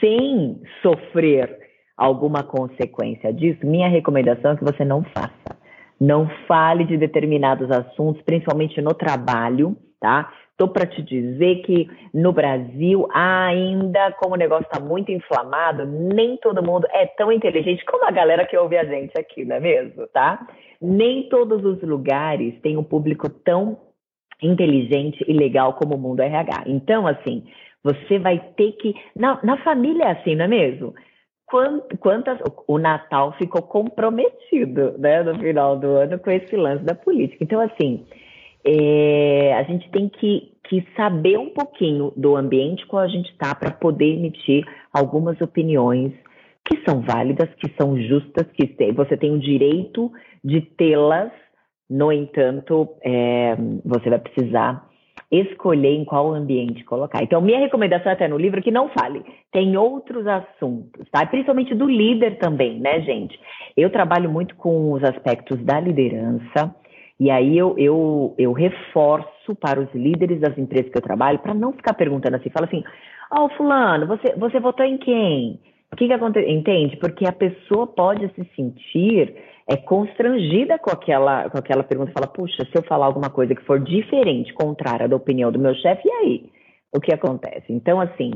sem 0.00 0.58
sofrer 0.80 1.54
alguma 1.94 2.42
consequência 2.42 3.30
disso, 3.30 3.66
minha 3.66 3.90
recomendação 3.90 4.52
é 4.52 4.56
que 4.56 4.64
você 4.64 4.86
não 4.86 5.04
faça. 5.04 5.60
Não 6.00 6.30
fale 6.48 6.84
de 6.84 6.96
determinados 6.96 7.70
assuntos, 7.70 8.22
principalmente 8.22 8.80
no 8.80 8.94
trabalho, 8.94 9.76
tá? 10.00 10.32
Estou 10.60 10.74
para 10.74 10.84
te 10.84 11.00
dizer 11.00 11.62
que 11.62 11.88
no 12.12 12.34
Brasil, 12.34 13.08
ainda 13.14 14.12
como 14.12 14.34
o 14.34 14.36
negócio 14.36 14.66
está 14.70 14.78
muito 14.78 15.10
inflamado, 15.10 15.86
nem 15.86 16.36
todo 16.36 16.62
mundo 16.62 16.86
é 16.90 17.06
tão 17.06 17.32
inteligente 17.32 17.82
como 17.86 18.04
a 18.04 18.10
galera 18.10 18.44
que 18.44 18.58
ouve 18.58 18.76
a 18.76 18.84
gente 18.84 19.18
aqui, 19.18 19.42
não 19.42 19.56
é 19.56 19.60
mesmo? 19.60 20.06
Tá? 20.08 20.46
Nem 20.78 21.30
todos 21.30 21.64
os 21.64 21.80
lugares 21.80 22.60
têm 22.60 22.76
um 22.76 22.84
público 22.84 23.30
tão 23.30 23.78
inteligente 24.42 25.24
e 25.26 25.32
legal 25.32 25.72
como 25.72 25.94
o 25.94 25.98
mundo 25.98 26.20
RH. 26.20 26.64
Então, 26.66 27.06
assim, 27.06 27.42
você 27.82 28.18
vai 28.18 28.38
ter 28.54 28.72
que. 28.72 28.94
Na, 29.16 29.40
na 29.42 29.56
família 29.64 30.04
é 30.04 30.10
assim, 30.10 30.36
não 30.36 30.44
é 30.44 30.48
mesmo? 30.48 30.94
Quantas, 31.46 32.38
o 32.68 32.76
Natal 32.76 33.32
ficou 33.38 33.62
comprometido 33.62 34.98
né, 34.98 35.22
no 35.22 35.38
final 35.38 35.78
do 35.78 35.86
ano 35.86 36.18
com 36.18 36.30
esse 36.30 36.54
lance 36.54 36.84
da 36.84 36.94
política. 36.94 37.42
Então, 37.42 37.62
assim, 37.62 38.04
é, 38.64 39.54
a 39.54 39.62
gente 39.62 39.90
tem 39.90 40.08
que, 40.08 40.49
que 40.70 40.86
saber 40.96 41.36
um 41.36 41.50
pouquinho 41.50 42.12
do 42.16 42.36
ambiente 42.36 42.86
qual 42.86 43.02
a 43.02 43.08
gente 43.08 43.28
está 43.32 43.52
para 43.56 43.72
poder 43.72 44.14
emitir 44.14 44.64
algumas 44.92 45.40
opiniões 45.40 46.12
que 46.64 46.80
são 46.88 47.00
válidas, 47.00 47.52
que 47.56 47.68
são 47.76 48.00
justas, 48.00 48.46
que 48.52 48.92
você 48.92 49.16
tem 49.16 49.32
o 49.32 49.40
direito 49.40 50.12
de 50.44 50.60
tê-las, 50.60 51.32
no 51.90 52.12
entanto, 52.12 52.88
é, 53.02 53.56
você 53.84 54.08
vai 54.08 54.20
precisar 54.20 54.88
escolher 55.28 55.92
em 55.92 56.04
qual 56.04 56.32
ambiente 56.32 56.84
colocar. 56.84 57.20
Então, 57.20 57.40
minha 57.40 57.58
recomendação 57.58 58.12
até 58.12 58.28
no 58.28 58.38
livro 58.38 58.60
é 58.60 58.62
que 58.62 58.70
não 58.70 58.88
fale. 58.90 59.24
Tem 59.50 59.76
outros 59.76 60.24
assuntos, 60.24 61.04
tá? 61.10 61.26
Principalmente 61.26 61.74
do 61.74 61.86
líder 61.86 62.38
também, 62.38 62.78
né, 62.78 63.00
gente? 63.00 63.36
Eu 63.76 63.90
trabalho 63.90 64.30
muito 64.30 64.54
com 64.54 64.92
os 64.92 65.02
aspectos 65.02 65.60
da 65.64 65.80
liderança, 65.80 66.72
e 67.20 67.30
aí 67.30 67.58
eu, 67.58 67.74
eu, 67.76 68.34
eu 68.38 68.52
reforço 68.52 69.54
para 69.60 69.78
os 69.78 69.92
líderes 69.94 70.40
das 70.40 70.56
empresas 70.56 70.90
que 70.90 70.96
eu 70.96 71.02
trabalho, 71.02 71.38
para 71.38 71.52
não 71.52 71.72
ficar 71.72 71.92
perguntando 71.92 72.36
assim, 72.36 72.48
fala 72.48 72.66
assim, 72.66 72.82
ó, 73.30 73.44
oh, 73.44 73.48
fulano, 73.50 74.06
você, 74.06 74.34
você 74.36 74.58
votou 74.58 74.86
em 74.86 74.96
quem? 74.96 75.60
O 75.92 75.96
que, 75.96 76.06
que 76.06 76.12
aconteceu? 76.14 76.48
Entende? 76.48 76.96
Porque 76.96 77.28
a 77.28 77.32
pessoa 77.32 77.86
pode 77.86 78.26
se 78.34 78.44
sentir 78.56 79.36
é 79.68 79.76
constrangida 79.76 80.78
com 80.78 80.90
aquela, 80.90 81.48
com 81.48 81.58
aquela 81.58 81.84
pergunta, 81.84 82.10
fala, 82.12 82.26
puxa, 82.26 82.64
se 82.64 82.76
eu 82.76 82.82
falar 82.82 83.06
alguma 83.06 83.30
coisa 83.30 83.54
que 83.54 83.64
for 83.64 83.78
diferente, 83.78 84.52
contrária 84.54 85.06
da 85.06 85.14
opinião 85.14 85.52
do 85.52 85.60
meu 85.60 85.74
chefe, 85.74 86.08
e 86.08 86.10
aí? 86.10 86.50
O 86.92 87.00
que 87.00 87.14
acontece? 87.14 87.66
Então, 87.68 88.00
assim, 88.00 88.32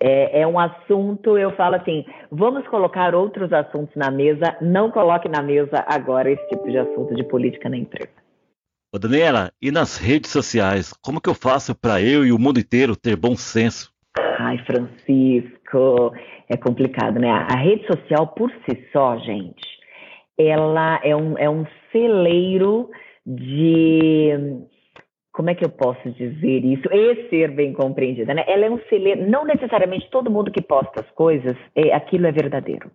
é, 0.00 0.40
é, 0.40 0.46
um 0.46 0.58
assunto, 0.58 1.36
eu 1.36 1.54
falo 1.56 1.76
assim, 1.76 2.04
vamos 2.30 2.66
colocar 2.68 3.14
outros 3.14 3.52
assuntos 3.52 3.94
na 3.94 4.10
mesa, 4.10 4.56
não 4.60 4.90
coloque 4.90 5.28
na 5.28 5.42
mesa 5.42 5.84
agora 5.86 6.30
esse 6.30 6.48
tipo 6.48 6.70
de 6.70 6.78
assunto 6.78 7.14
de 7.14 7.22
política 7.24 7.68
na 7.68 7.76
empresa. 7.76 8.10
Ô 8.92 8.98
Daniela, 8.98 9.52
e 9.62 9.70
nas 9.70 9.98
redes 9.98 10.30
sociais, 10.30 10.92
como 11.02 11.20
que 11.20 11.28
eu 11.28 11.34
faço 11.34 11.78
para 11.78 12.02
eu 12.02 12.24
e 12.26 12.32
o 12.32 12.38
mundo 12.38 12.58
inteiro 12.58 12.96
ter 12.96 13.14
bom 13.14 13.36
senso? 13.36 13.92
Ai, 14.38 14.58
Francisco, 14.64 16.12
é 16.48 16.56
complicado, 16.56 17.20
né? 17.20 17.30
A 17.30 17.56
rede 17.56 17.86
social 17.86 18.26
por 18.28 18.50
si 18.50 18.88
só, 18.92 19.16
gente, 19.18 19.62
ela 20.36 20.98
é 21.04 21.14
um, 21.14 21.38
é 21.38 21.48
um 21.48 21.64
celeiro 21.92 22.90
de. 23.24 24.30
Como 25.32 25.50
é 25.50 25.54
que 25.54 25.64
eu 25.64 25.70
posso 25.70 26.10
dizer 26.10 26.64
isso? 26.64 26.88
E 26.92 27.28
ser 27.28 27.52
bem 27.52 27.72
compreendida, 27.72 28.34
né? 28.34 28.44
Ela 28.46 28.66
é 28.66 28.70
um 28.70 28.80
celeiro. 28.88 29.28
Não 29.28 29.44
necessariamente 29.44 30.10
todo 30.10 30.30
mundo 30.30 30.50
que 30.50 30.60
posta 30.60 31.00
as 31.00 31.10
coisas, 31.12 31.56
é, 31.74 31.92
aquilo 31.94 32.26
é 32.26 32.32
verdadeiro. 32.32 32.90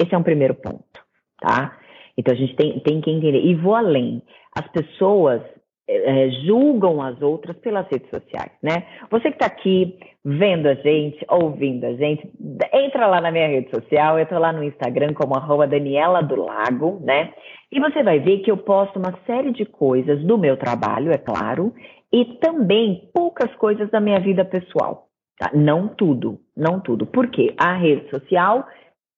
Esse 0.00 0.14
é 0.14 0.18
um 0.18 0.22
primeiro 0.22 0.54
ponto, 0.54 1.00
tá? 1.40 1.78
Então 2.16 2.34
a 2.34 2.36
gente 2.36 2.54
tem, 2.56 2.78
tem 2.80 3.00
que 3.00 3.10
entender. 3.10 3.40
E 3.40 3.54
vou 3.54 3.74
além. 3.74 4.22
As 4.54 4.68
pessoas 4.70 5.42
é, 5.88 6.30
julgam 6.44 7.00
as 7.02 7.20
outras 7.22 7.56
pelas 7.56 7.88
redes 7.88 8.10
sociais, 8.10 8.52
né? 8.62 8.84
Você 9.10 9.30
que 9.30 9.36
está 9.36 9.46
aqui 9.46 9.98
vendo 10.22 10.66
a 10.66 10.74
gente, 10.74 11.24
ouvindo 11.30 11.84
a 11.86 11.94
gente, 11.94 12.30
entra 12.72 13.06
lá 13.06 13.20
na 13.20 13.30
minha 13.30 13.48
rede 13.48 13.70
social, 13.70 14.18
entra 14.18 14.38
lá 14.38 14.52
no 14.52 14.62
Instagram 14.62 15.14
como 15.14 15.34
arroba 15.34 15.66
Daniela 15.66 16.22
do 16.22 16.36
Lago, 16.36 17.00
né? 17.02 17.32
E 17.72 17.80
você 17.80 18.02
vai 18.02 18.18
ver 18.18 18.40
que 18.40 18.50
eu 18.50 18.58
posto 18.58 18.98
uma 18.98 19.18
série 19.26 19.50
de 19.50 19.64
coisas 19.64 20.22
do 20.24 20.36
meu 20.36 20.56
trabalho, 20.58 21.10
é 21.10 21.18
claro, 21.18 21.72
e 22.12 22.24
também 22.36 23.08
poucas 23.14 23.54
coisas 23.54 23.90
da 23.90 24.00
minha 24.00 24.20
vida 24.20 24.44
pessoal. 24.44 25.08
Tá? 25.38 25.50
Não 25.54 25.88
tudo, 25.88 26.38
não 26.56 26.80
tudo. 26.80 27.06
Porque 27.06 27.54
a 27.56 27.74
rede 27.74 28.10
social, 28.10 28.66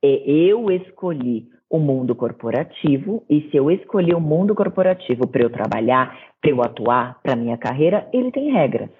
é, 0.04 0.08
eu 0.26 0.70
escolhi 0.70 1.48
o 1.70 1.78
mundo 1.78 2.16
corporativo, 2.16 3.22
e 3.30 3.48
se 3.48 3.56
eu 3.56 3.70
escolhi 3.70 4.12
o 4.12 4.20
mundo 4.20 4.54
corporativo 4.56 5.28
para 5.28 5.42
eu 5.42 5.50
trabalhar, 5.50 6.18
para 6.40 6.50
eu 6.50 6.60
atuar, 6.60 7.20
para 7.22 7.36
minha 7.36 7.56
carreira, 7.56 8.08
ele 8.12 8.32
tem 8.32 8.50
regras. 8.50 8.90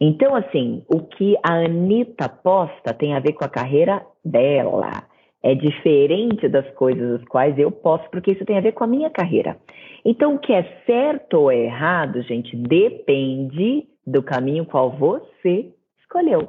Então, 0.00 0.34
assim, 0.34 0.82
o 0.88 1.00
que 1.00 1.36
a 1.40 1.64
Anitta 1.64 2.28
posta 2.28 2.92
tem 2.92 3.14
a 3.14 3.20
ver 3.20 3.32
com 3.34 3.44
a 3.44 3.48
carreira 3.48 4.04
dela. 4.24 5.04
É 5.40 5.54
diferente 5.54 6.48
das 6.48 6.68
coisas 6.70 7.20
as 7.20 7.28
quais 7.28 7.56
eu 7.58 7.70
posto, 7.70 8.10
porque 8.10 8.32
isso 8.32 8.44
tem 8.44 8.58
a 8.58 8.62
ver 8.62 8.72
com 8.72 8.82
a 8.82 8.88
minha 8.88 9.10
carreira. 9.10 9.56
Então, 10.04 10.34
o 10.34 10.38
que 10.38 10.52
é 10.52 10.64
certo 10.84 11.34
ou 11.34 11.52
errado, 11.52 12.22
gente, 12.22 12.56
depende 12.56 13.86
do 14.04 14.22
caminho 14.22 14.66
qual 14.66 14.90
você 14.90 15.70
escolheu. 16.00 16.48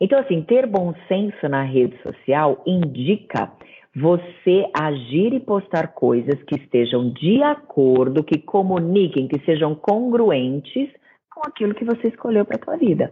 Então, 0.00 0.18
assim, 0.18 0.42
ter 0.42 0.66
bom 0.66 0.94
senso 1.08 1.48
na 1.48 1.62
rede 1.62 1.96
social 2.02 2.62
indica 2.66 3.50
você 3.96 4.66
agir 4.74 5.32
e 5.32 5.40
postar 5.40 5.94
coisas 5.94 6.42
que 6.42 6.56
estejam 6.56 7.10
de 7.14 7.42
acordo, 7.42 8.22
que 8.22 8.38
comuniquem, 8.38 9.26
que 9.26 9.40
sejam 9.46 9.74
congruentes 9.74 10.90
com 11.32 11.40
aquilo 11.48 11.74
que 11.74 11.84
você 11.84 12.08
escolheu 12.08 12.44
para 12.44 12.58
a 12.60 12.64
sua 12.64 12.76
vida. 12.76 13.10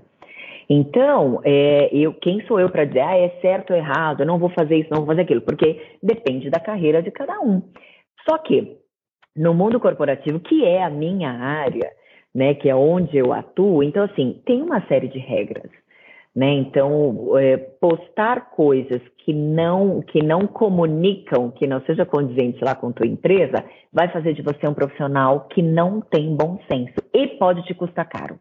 Então, 0.68 1.40
é, 1.42 1.88
eu, 1.90 2.12
quem 2.12 2.44
sou 2.46 2.60
eu 2.60 2.68
para 2.68 2.84
dizer, 2.84 3.00
ah, 3.00 3.16
é 3.16 3.30
certo 3.40 3.70
ou 3.70 3.76
errado, 3.76 4.20
eu 4.20 4.26
não 4.26 4.38
vou 4.38 4.50
fazer 4.50 4.76
isso, 4.76 4.90
não 4.90 4.98
vou 4.98 5.06
fazer 5.06 5.22
aquilo, 5.22 5.40
porque 5.40 5.80
depende 6.02 6.50
da 6.50 6.60
carreira 6.60 7.02
de 7.02 7.10
cada 7.10 7.40
um. 7.40 7.62
Só 8.28 8.36
que, 8.38 8.76
no 9.34 9.54
mundo 9.54 9.80
corporativo, 9.80 10.38
que 10.38 10.64
é 10.64 10.82
a 10.82 10.90
minha 10.90 11.30
área, 11.30 11.90
né, 12.34 12.54
que 12.54 12.68
é 12.68 12.74
onde 12.74 13.16
eu 13.16 13.32
atuo, 13.32 13.82
então, 13.82 14.04
assim, 14.04 14.40
tem 14.44 14.62
uma 14.62 14.86
série 14.86 15.08
de 15.08 15.18
regras. 15.18 15.70
Né? 16.34 16.50
Então, 16.54 17.38
é, 17.38 17.56
postar 17.56 18.50
coisas 18.50 19.00
que 19.18 19.32
não 19.32 20.02
que 20.02 20.20
não 20.20 20.48
comunicam, 20.48 21.52
que 21.52 21.64
não 21.64 21.80
seja 21.82 22.04
condizente 22.04 22.58
lá 22.64 22.74
com 22.74 22.90
tua 22.90 23.06
empresa, 23.06 23.64
vai 23.92 24.08
fazer 24.08 24.34
de 24.34 24.42
você 24.42 24.66
um 24.66 24.74
profissional 24.74 25.46
que 25.48 25.62
não 25.62 26.00
tem 26.00 26.34
bom 26.34 26.58
senso 26.68 26.94
e 27.14 27.28
pode 27.28 27.62
te 27.62 27.74
custar 27.74 28.08
caro. 28.08 28.36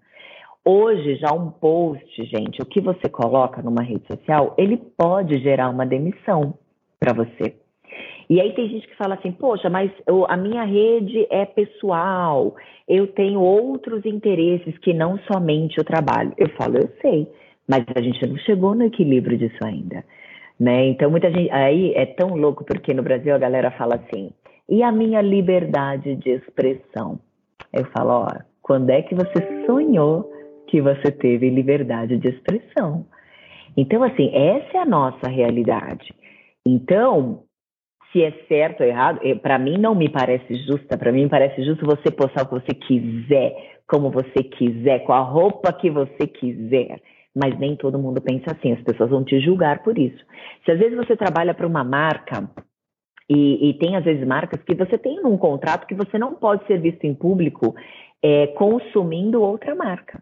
Hoje, 0.66 1.18
já 1.18 1.32
um 1.34 1.52
post, 1.52 2.24
gente, 2.26 2.62
o 2.62 2.66
que 2.66 2.82
você 2.82 3.08
coloca 3.10 3.62
numa 3.62 3.84
rede 3.84 4.08
social, 4.08 4.56
ele 4.58 4.78
pode 4.98 5.38
gerar 5.40 5.70
uma 5.70 5.86
demissão 5.86 6.56
para 7.00 7.14
você. 7.14 7.58
E 8.30 8.40
aí 8.40 8.54
tem 8.54 8.70
gente 8.70 8.88
que 8.88 8.96
fala 8.96 9.16
assim, 9.16 9.32
poxa, 9.32 9.70
mas 9.70 9.92
eu, 10.08 10.26
a 10.28 10.38
minha 10.38 10.64
rede 10.64 11.28
é 11.30 11.46
pessoal, 11.46 12.56
eu 12.88 13.08
tenho 13.08 13.42
outros 13.42 14.06
interesses 14.06 14.78
que 14.80 14.94
não 14.94 15.20
somente 15.32 15.80
o 15.80 15.84
trabalho. 15.84 16.34
Eu 16.38 16.50
falo, 16.58 16.78
eu 16.78 16.90
sei. 17.02 17.28
Mas 17.68 17.86
a 17.96 18.02
gente 18.02 18.26
não 18.28 18.38
chegou 18.38 18.76
no 18.76 18.84
equilíbrio 18.84 19.38
disso 19.38 19.64
ainda. 19.64 20.04
Né? 20.60 20.88
Então, 20.88 21.10
muita 21.10 21.32
gente. 21.32 21.50
Aí 21.52 21.94
é 21.96 22.06
tão 22.06 22.36
louco 22.36 22.64
porque 22.64 22.94
no 22.94 23.04
Brasil 23.04 23.34
a 23.34 23.40
galera 23.40 23.72
fala 23.72 23.96
assim: 23.96 24.32
e 24.70 24.84
a 24.84 24.92
minha 24.92 25.22
liberdade 25.22 26.16
de 26.16 26.30
expressão? 26.30 27.20
Eu 27.72 27.86
falo: 27.86 28.26
ó, 28.26 28.28
quando 28.62 28.90
é 28.90 29.02
que 29.02 29.16
você 29.16 29.66
sonhou 29.66 30.32
que 30.68 30.82
você 30.82 31.12
teve 31.12 31.50
liberdade 31.50 32.18
de 32.18 32.30
expressão? 32.30 33.06
Então, 33.76 34.04
assim, 34.04 34.30
essa 34.34 34.78
é 34.78 34.82
a 34.82 34.86
nossa 34.86 35.28
realidade. 35.28 36.14
Então, 36.66 37.44
se 38.12 38.24
é 38.24 38.32
certo 38.48 38.82
ou 38.82 38.88
errado, 38.88 39.20
para 39.42 39.58
mim 39.58 39.78
não 39.80 39.96
me 39.96 40.08
parece 40.08 40.56
justa. 40.68 40.96
Para 40.98 41.12
mim 41.12 41.28
parece 41.28 41.64
justo 41.64 41.86
você 41.86 42.12
postar 42.12 42.44
o 42.44 42.48
que 42.48 42.54
você 42.54 42.74
quiser, 42.76 43.80
como 43.88 44.12
você 44.12 44.44
quiser, 44.44 45.00
com 45.00 45.14
a 45.14 45.22
roupa 45.22 45.74
que 45.74 45.90
você 45.90 46.28
quiser 46.28 47.02
mas 47.36 47.58
nem 47.58 47.76
todo 47.76 48.00
mundo 48.00 48.22
pensa 48.22 48.52
assim, 48.52 48.72
as 48.74 48.82
pessoas 48.82 49.10
vão 49.10 49.24
te 49.24 49.40
julgar 49.40 49.84
por 49.84 49.98
isso. 49.98 50.24
Se 50.66 50.72
às 50.72 50.80
vezes 50.80 50.96
você 50.96 51.16
trabalha 51.16 51.54
para 51.54 51.68
uma 51.68 51.84
marca 51.84 52.50
e, 53.30 53.70
e, 53.70 53.74
tem 53.76 53.96
às 53.96 54.04
vezes 54.04 54.26
marcas 54.28 54.62
que 54.64 54.76
você 54.76 54.98
tem 54.98 55.26
um 55.26 55.38
contrato 55.38 55.88
que 55.88 55.96
você 55.96 56.18
não 56.18 56.36
pode 56.36 56.66
ser 56.68 56.80
visto 56.80 57.06
em 57.06 57.16
público 57.16 57.74
é, 58.22 58.48
consumindo 58.48 59.42
outra 59.42 59.74
marca, 59.74 60.22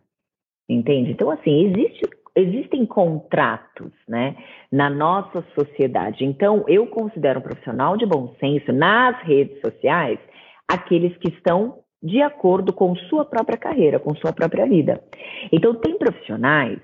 entende? 0.69 1.11
Então 1.11 1.29
assim 1.29 1.65
existe 1.65 2.07
existem 2.33 2.85
contratos, 2.85 3.91
né, 4.07 4.37
na 4.71 4.89
nossa 4.89 5.43
sociedade. 5.53 6.23
Então 6.23 6.63
eu 6.67 6.87
considero 6.87 7.39
um 7.39 7.43
profissional 7.43 7.97
de 7.97 8.05
bom 8.05 8.33
senso 8.39 8.71
nas 8.71 9.21
redes 9.23 9.59
sociais 9.59 10.17
aqueles 10.65 11.17
que 11.17 11.27
estão 11.29 11.79
de 12.01 12.21
acordo 12.21 12.73
com 12.73 12.95
sua 12.95 13.25
própria 13.25 13.57
carreira, 13.57 13.99
com 13.99 14.15
sua 14.15 14.33
própria 14.33 14.65
vida. 14.65 15.03
Então, 15.51 15.75
tem 15.75 15.97
profissionais 15.97 16.79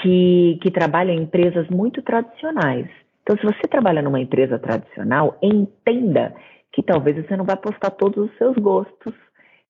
que, 0.00 0.58
que 0.62 0.70
trabalham 0.70 1.14
em 1.14 1.22
empresas 1.22 1.68
muito 1.68 2.02
tradicionais. 2.02 2.88
Então, 3.22 3.36
se 3.36 3.44
você 3.44 3.68
trabalha 3.68 4.02
numa 4.02 4.20
empresa 4.20 4.58
tradicional, 4.58 5.36
entenda 5.42 6.34
que 6.72 6.82
talvez 6.82 7.16
você 7.16 7.36
não 7.36 7.44
vai 7.44 7.56
postar 7.56 7.90
todos 7.90 8.30
os 8.30 8.36
seus 8.38 8.56
gostos, 8.56 9.14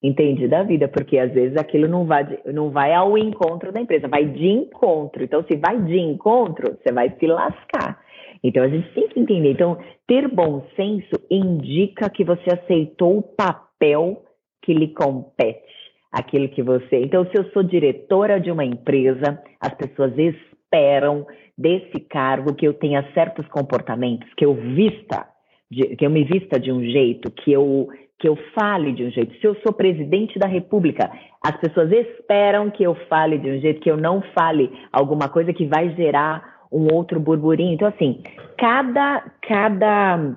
entende, 0.01 0.47
da 0.47 0.63
vida, 0.63 0.87
porque 0.87 1.17
às 1.17 1.31
vezes 1.33 1.57
aquilo 1.57 1.87
não 1.87 2.05
vai, 2.05 2.39
não 2.45 2.69
vai 2.69 2.93
ao 2.93 3.17
encontro 3.17 3.71
da 3.71 3.81
empresa, 3.81 4.07
vai 4.07 4.25
de 4.25 4.47
encontro. 4.47 5.23
Então, 5.23 5.43
se 5.43 5.57
vai 5.57 5.81
de 5.81 5.99
encontro, 5.99 6.77
você 6.77 6.93
vai 6.93 7.09
se 7.19 7.27
lascar. 7.27 7.99
Então, 8.43 8.63
a 8.63 8.69
gente 8.69 8.89
tem 8.93 9.09
que 9.09 9.19
entender. 9.19 9.51
Então, 9.51 9.77
ter 10.07 10.27
bom 10.27 10.65
senso 10.75 11.11
indica 11.29 12.09
que 12.09 12.23
você 12.23 12.53
aceitou 12.53 13.17
o 13.17 13.23
papel 13.23 14.23
que 14.61 14.73
lhe 14.73 14.89
compete 14.89 15.78
aquilo 16.11 16.49
que 16.49 16.63
você. 16.63 16.97
Então, 16.97 17.25
se 17.25 17.37
eu 17.37 17.45
sou 17.51 17.63
diretora 17.63 18.39
de 18.39 18.51
uma 18.51 18.65
empresa, 18.65 19.41
as 19.59 19.73
pessoas 19.75 20.13
esperam 20.17 21.25
desse 21.57 21.99
cargo 21.99 22.55
que 22.55 22.67
eu 22.67 22.73
tenha 22.73 23.07
certos 23.13 23.47
comportamentos, 23.47 24.27
que 24.35 24.45
eu 24.45 24.53
vista, 24.53 25.27
que 25.69 26.05
eu 26.05 26.09
me 26.09 26.23
vista 26.23 26.59
de 26.59 26.71
um 26.71 26.83
jeito, 26.83 27.31
que 27.31 27.51
eu 27.51 27.89
que 28.19 28.27
eu 28.27 28.37
fale 28.53 28.91
de 28.91 29.05
um 29.05 29.09
jeito. 29.09 29.33
Se 29.39 29.47
eu 29.47 29.55
sou 29.61 29.71
presidente 29.71 30.37
da 30.37 30.45
República, 30.45 31.09
as 31.41 31.55
pessoas 31.55 31.89
esperam 31.89 32.69
que 32.69 32.83
eu 32.83 32.93
fale 33.07 33.37
de 33.37 33.49
um 33.49 33.61
jeito, 33.61 33.79
que 33.79 33.89
eu 33.89 33.95
não 33.95 34.21
fale 34.37 34.69
alguma 34.91 35.29
coisa 35.29 35.53
que 35.53 35.65
vai 35.65 35.95
gerar 35.95 36.59
um 36.69 36.93
outro 36.93 37.17
burburinho. 37.17 37.73
Então, 37.73 37.87
assim, 37.87 38.21
cada, 38.57 39.21
cada 39.41 40.35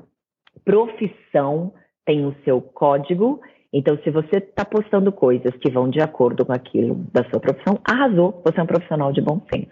profissão 0.65 1.73
tem 2.07 2.25
o 2.25 2.35
seu 2.45 2.61
código 2.61 3.41
então, 3.73 3.97
se 4.05 4.11
você 4.11 4.37
está 4.37 4.65
postando 4.65 5.11
coisas 5.11 5.57
que 5.57 5.71
vão 5.71 5.89
de 5.89 6.01
acordo 6.01 6.45
com 6.45 6.53
aquilo 6.53 6.95
da 7.13 7.25
sua 7.31 7.41
profissão, 7.41 7.79
arrasou, 7.85 8.43
você 8.45 8.61
é 8.61 8.63
um 8.63 8.67
profissional 8.67 9.13
de 9.13 9.23
bom 9.23 9.41
senso. 9.53 9.71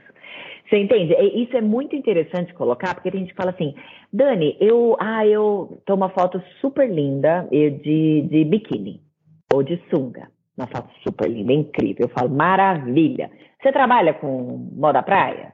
Você 0.69 0.78
entende? 0.78 1.14
Isso 1.35 1.57
é 1.57 1.61
muito 1.61 1.95
interessante 1.95 2.54
colocar, 2.54 2.95
porque 2.95 3.09
a 3.09 3.19
gente 3.19 3.35
fala 3.35 3.50
assim, 3.50 3.75
Dani, 4.12 4.57
eu, 4.61 4.97
ah, 5.00 5.26
eu 5.26 5.83
tomo 5.85 6.04
uma 6.04 6.11
foto 6.11 6.40
super 6.61 6.88
linda 6.88 7.47
de, 7.50 8.23
de 8.23 8.45
biquíni 8.45 9.02
ou 9.52 9.62
de 9.62 9.83
sunga. 9.90 10.28
Uma 10.57 10.69
foto 10.69 10.88
super 11.02 11.28
linda, 11.28 11.52
incrível. 11.52 12.07
Eu 12.07 12.09
falo, 12.09 12.30
maravilha. 12.30 13.30
Você 13.61 13.73
trabalha 13.73 14.14
com 14.14 14.69
moda 14.73 15.02
praia? 15.02 15.52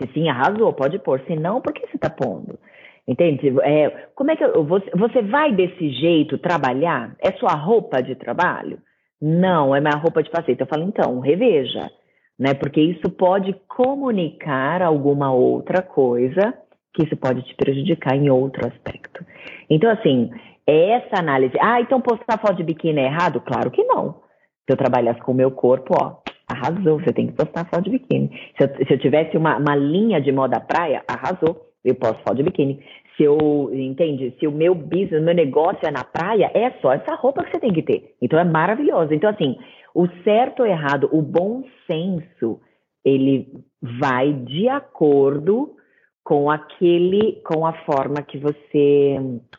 Se 0.00 0.12
sim, 0.12 0.28
arrasou, 0.28 0.72
pode 0.72 0.98
pôr. 0.98 1.20
Se 1.26 1.34
não, 1.34 1.60
por 1.60 1.72
que 1.72 1.86
você 1.86 1.96
está 1.96 2.10
pondo? 2.10 2.58
Entende? 3.06 3.52
É, 3.62 4.08
como 4.14 4.30
é 4.30 4.36
que 4.36 4.46
você, 4.46 4.90
você 4.94 5.22
vai 5.22 5.52
desse 5.52 5.90
jeito 5.90 6.38
trabalhar? 6.38 7.16
É 7.20 7.32
sua 7.32 7.54
roupa 7.54 8.02
de 8.02 8.14
trabalho? 8.14 8.78
Não, 9.20 9.74
é 9.74 9.80
minha 9.80 9.96
roupa 9.96 10.22
de 10.22 10.30
passeio. 10.30 10.54
Então 10.54 10.66
eu 10.66 10.68
falo, 10.68 10.88
então, 10.88 11.20
reveja, 11.20 11.90
né? 12.38 12.54
Porque 12.54 12.80
isso 12.80 13.10
pode 13.10 13.54
comunicar 13.68 14.82
alguma 14.82 15.32
outra 15.32 15.82
coisa 15.82 16.54
que 16.94 17.04
isso 17.04 17.16
pode 17.16 17.42
te 17.42 17.54
prejudicar 17.54 18.14
em 18.16 18.30
outro 18.30 18.66
aspecto. 18.66 19.24
Então, 19.70 19.90
assim, 19.90 20.30
essa 20.66 21.18
análise. 21.18 21.54
Ah, 21.60 21.80
então 21.80 22.00
postar 22.00 22.38
foto 22.38 22.56
de 22.56 22.64
biquíni 22.64 23.00
é 23.00 23.06
errado? 23.06 23.40
Claro 23.40 23.70
que 23.70 23.82
não. 23.82 24.22
Se 24.64 24.72
eu 24.72 24.76
trabalhasse 24.76 25.20
com 25.20 25.32
o 25.32 25.34
meu 25.34 25.50
corpo, 25.50 25.94
ó, 26.00 26.18
arrasou. 26.46 27.00
Você 27.00 27.12
tem 27.12 27.26
que 27.26 27.32
postar 27.32 27.64
foto 27.64 27.84
de 27.84 27.90
biquíni. 27.90 28.30
Se 28.56 28.64
eu, 28.64 28.86
se 28.86 28.92
eu 28.94 28.98
tivesse 28.98 29.36
uma, 29.36 29.56
uma 29.56 29.74
linha 29.74 30.20
de 30.20 30.30
moda 30.30 30.60
praia, 30.60 31.02
arrasou. 31.08 31.71
Eu 31.84 31.94
posto 31.94 32.22
foto 32.22 32.36
de 32.36 32.42
biquíni. 32.42 32.84
Se 33.16 33.24
eu, 33.24 33.70
entende? 33.72 34.34
Se 34.38 34.46
o 34.46 34.52
meu 34.52 34.74
business, 34.74 35.22
meu 35.22 35.34
negócio 35.34 35.86
é 35.86 35.90
na 35.90 36.04
praia, 36.04 36.50
é 36.54 36.70
só 36.80 36.92
essa 36.92 37.14
roupa 37.14 37.44
que 37.44 37.50
você 37.50 37.60
tem 37.60 37.72
que 37.72 37.82
ter. 37.82 38.14
Então 38.20 38.38
é 38.38 38.44
maravilhoso. 38.44 39.12
Então, 39.12 39.28
assim, 39.28 39.56
o 39.94 40.06
certo 40.24 40.60
ou 40.60 40.66
errado, 40.66 41.08
o 41.12 41.20
bom 41.20 41.64
senso, 41.86 42.60
ele 43.04 43.48
vai 43.80 44.32
de 44.32 44.68
acordo 44.68 45.76
com 46.24 46.50
aquele, 46.50 47.42
com 47.44 47.66
a 47.66 47.72
forma 47.84 48.22
que 48.22 48.38
você, 48.38 49.16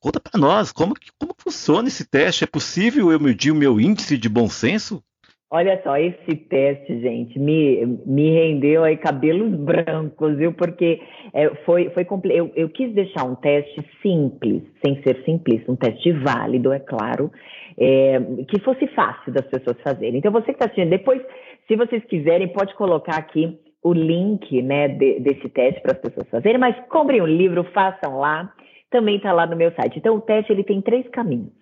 Conta 0.00 0.18
para 0.18 0.40
nós 0.40 0.72
como, 0.72 0.94
como 1.20 1.34
funciona 1.36 1.88
esse 1.88 2.08
teste. 2.08 2.44
É 2.44 2.46
possível 2.46 3.12
eu 3.12 3.20
medir 3.20 3.52
o 3.52 3.54
meu 3.54 3.78
índice 3.78 4.16
de 4.16 4.30
bom 4.30 4.48
senso? 4.48 5.04
Olha 5.50 5.78
só, 5.84 5.98
esse 5.98 6.34
teste, 6.34 7.02
gente, 7.02 7.38
me, 7.38 7.84
me 8.06 8.30
rendeu 8.30 8.82
aí 8.82 8.96
cabelos 8.96 9.54
brancos, 9.54 10.38
viu? 10.38 10.54
Porque 10.54 11.02
é, 11.34 11.50
foi, 11.66 11.90
foi 11.90 12.06
eu, 12.30 12.50
eu 12.56 12.70
quis 12.70 12.94
deixar 12.94 13.24
um 13.24 13.34
teste 13.34 13.84
simples, 14.02 14.62
sem 14.84 15.02
ser 15.02 15.22
simplista, 15.24 15.70
um 15.70 15.76
teste 15.76 16.12
válido, 16.12 16.72
é 16.72 16.80
claro, 16.80 17.30
é, 17.78 18.20
que 18.48 18.58
fosse 18.60 18.86
fácil 18.88 19.32
das 19.32 19.46
pessoas 19.46 19.80
fazerem. 19.82 20.18
Então, 20.18 20.32
você 20.32 20.46
que 20.46 20.52
está 20.52 20.64
assistindo, 20.64 20.90
depois, 20.90 21.22
se 21.66 21.76
vocês 21.76 22.04
quiserem, 22.04 22.48
pode 22.48 22.74
colocar 22.74 23.16
aqui 23.16 23.58
o 23.82 23.92
link 23.92 24.62
né, 24.62 24.88
de, 24.88 25.20
desse 25.20 25.48
teste 25.48 25.80
para 25.80 25.92
as 25.92 25.98
pessoas 25.98 26.28
fazerem, 26.30 26.58
mas 26.58 26.76
comprem 26.88 27.20
o 27.20 27.24
um 27.24 27.26
livro, 27.26 27.64
façam 27.72 28.18
lá, 28.18 28.52
também 28.90 29.16
está 29.16 29.32
lá 29.32 29.46
no 29.46 29.56
meu 29.56 29.72
site. 29.72 29.98
Então, 29.98 30.16
o 30.16 30.20
teste 30.20 30.52
ele 30.52 30.64
tem 30.64 30.80
três 30.80 31.06
caminhos 31.08 31.52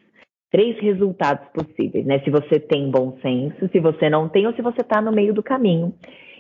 três 0.53 0.79
resultados 0.81 1.49
possíveis, 1.49 2.05
né? 2.05 2.21
Se 2.21 2.31
você 2.31 2.61
tem 2.61 2.91
bom 2.91 3.17
senso, 3.23 3.69
se 3.73 3.81
você 3.81 4.11
não 4.11 4.29
tem 4.29 4.47
ou 4.47 4.53
se 4.53 4.61
você 4.61 4.83
está 4.83 5.01
no 5.01 5.11
meio 5.11 5.33
do 5.33 5.43
caminho. 5.43 5.95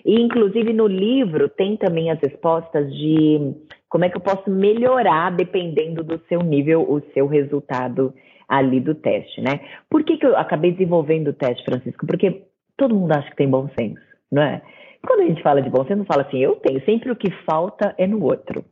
E, 0.04 0.20
inclusive, 0.20 0.72
no 0.72 0.86
livro 0.86 1.48
tem 1.48 1.76
também 1.78 2.10
as 2.10 2.20
respostas 2.20 2.92
de 2.92 3.54
como 3.88 4.04
é 4.04 4.10
que 4.10 4.16
eu 4.16 4.20
posso 4.20 4.50
melhorar, 4.50 5.34
dependendo 5.34 6.04
do 6.04 6.20
seu 6.28 6.40
nível, 6.40 6.82
o 6.82 7.00
seu 7.14 7.26
resultado 7.26 8.12
ali 8.46 8.80
do 8.80 8.94
teste, 8.94 9.40
né? 9.40 9.60
Por 9.88 10.04
que, 10.04 10.18
que 10.18 10.26
eu 10.26 10.36
acabei 10.36 10.72
desenvolvendo 10.72 11.28
o 11.28 11.32
teste, 11.32 11.64
Francisco? 11.64 12.06
Porque 12.06 12.42
todo 12.76 12.94
mundo 12.94 13.12
acha 13.12 13.30
que 13.30 13.36
tem 13.36 13.48
bom 13.48 13.68
senso, 13.78 14.02
não 14.30 14.42
é? 14.42 14.62
Quando 15.06 15.20
a 15.20 15.26
gente 15.26 15.42
fala 15.42 15.60
de 15.60 15.70
bom 15.70 15.84
senso, 15.84 15.96
não 15.96 16.04
fala 16.04 16.22
assim, 16.22 16.38
eu 16.38 16.56
tenho, 16.56 16.84
sempre 16.84 17.10
o 17.10 17.16
que 17.16 17.30
falta 17.44 17.94
é 17.98 18.06
no 18.06 18.22
outro 18.22 18.64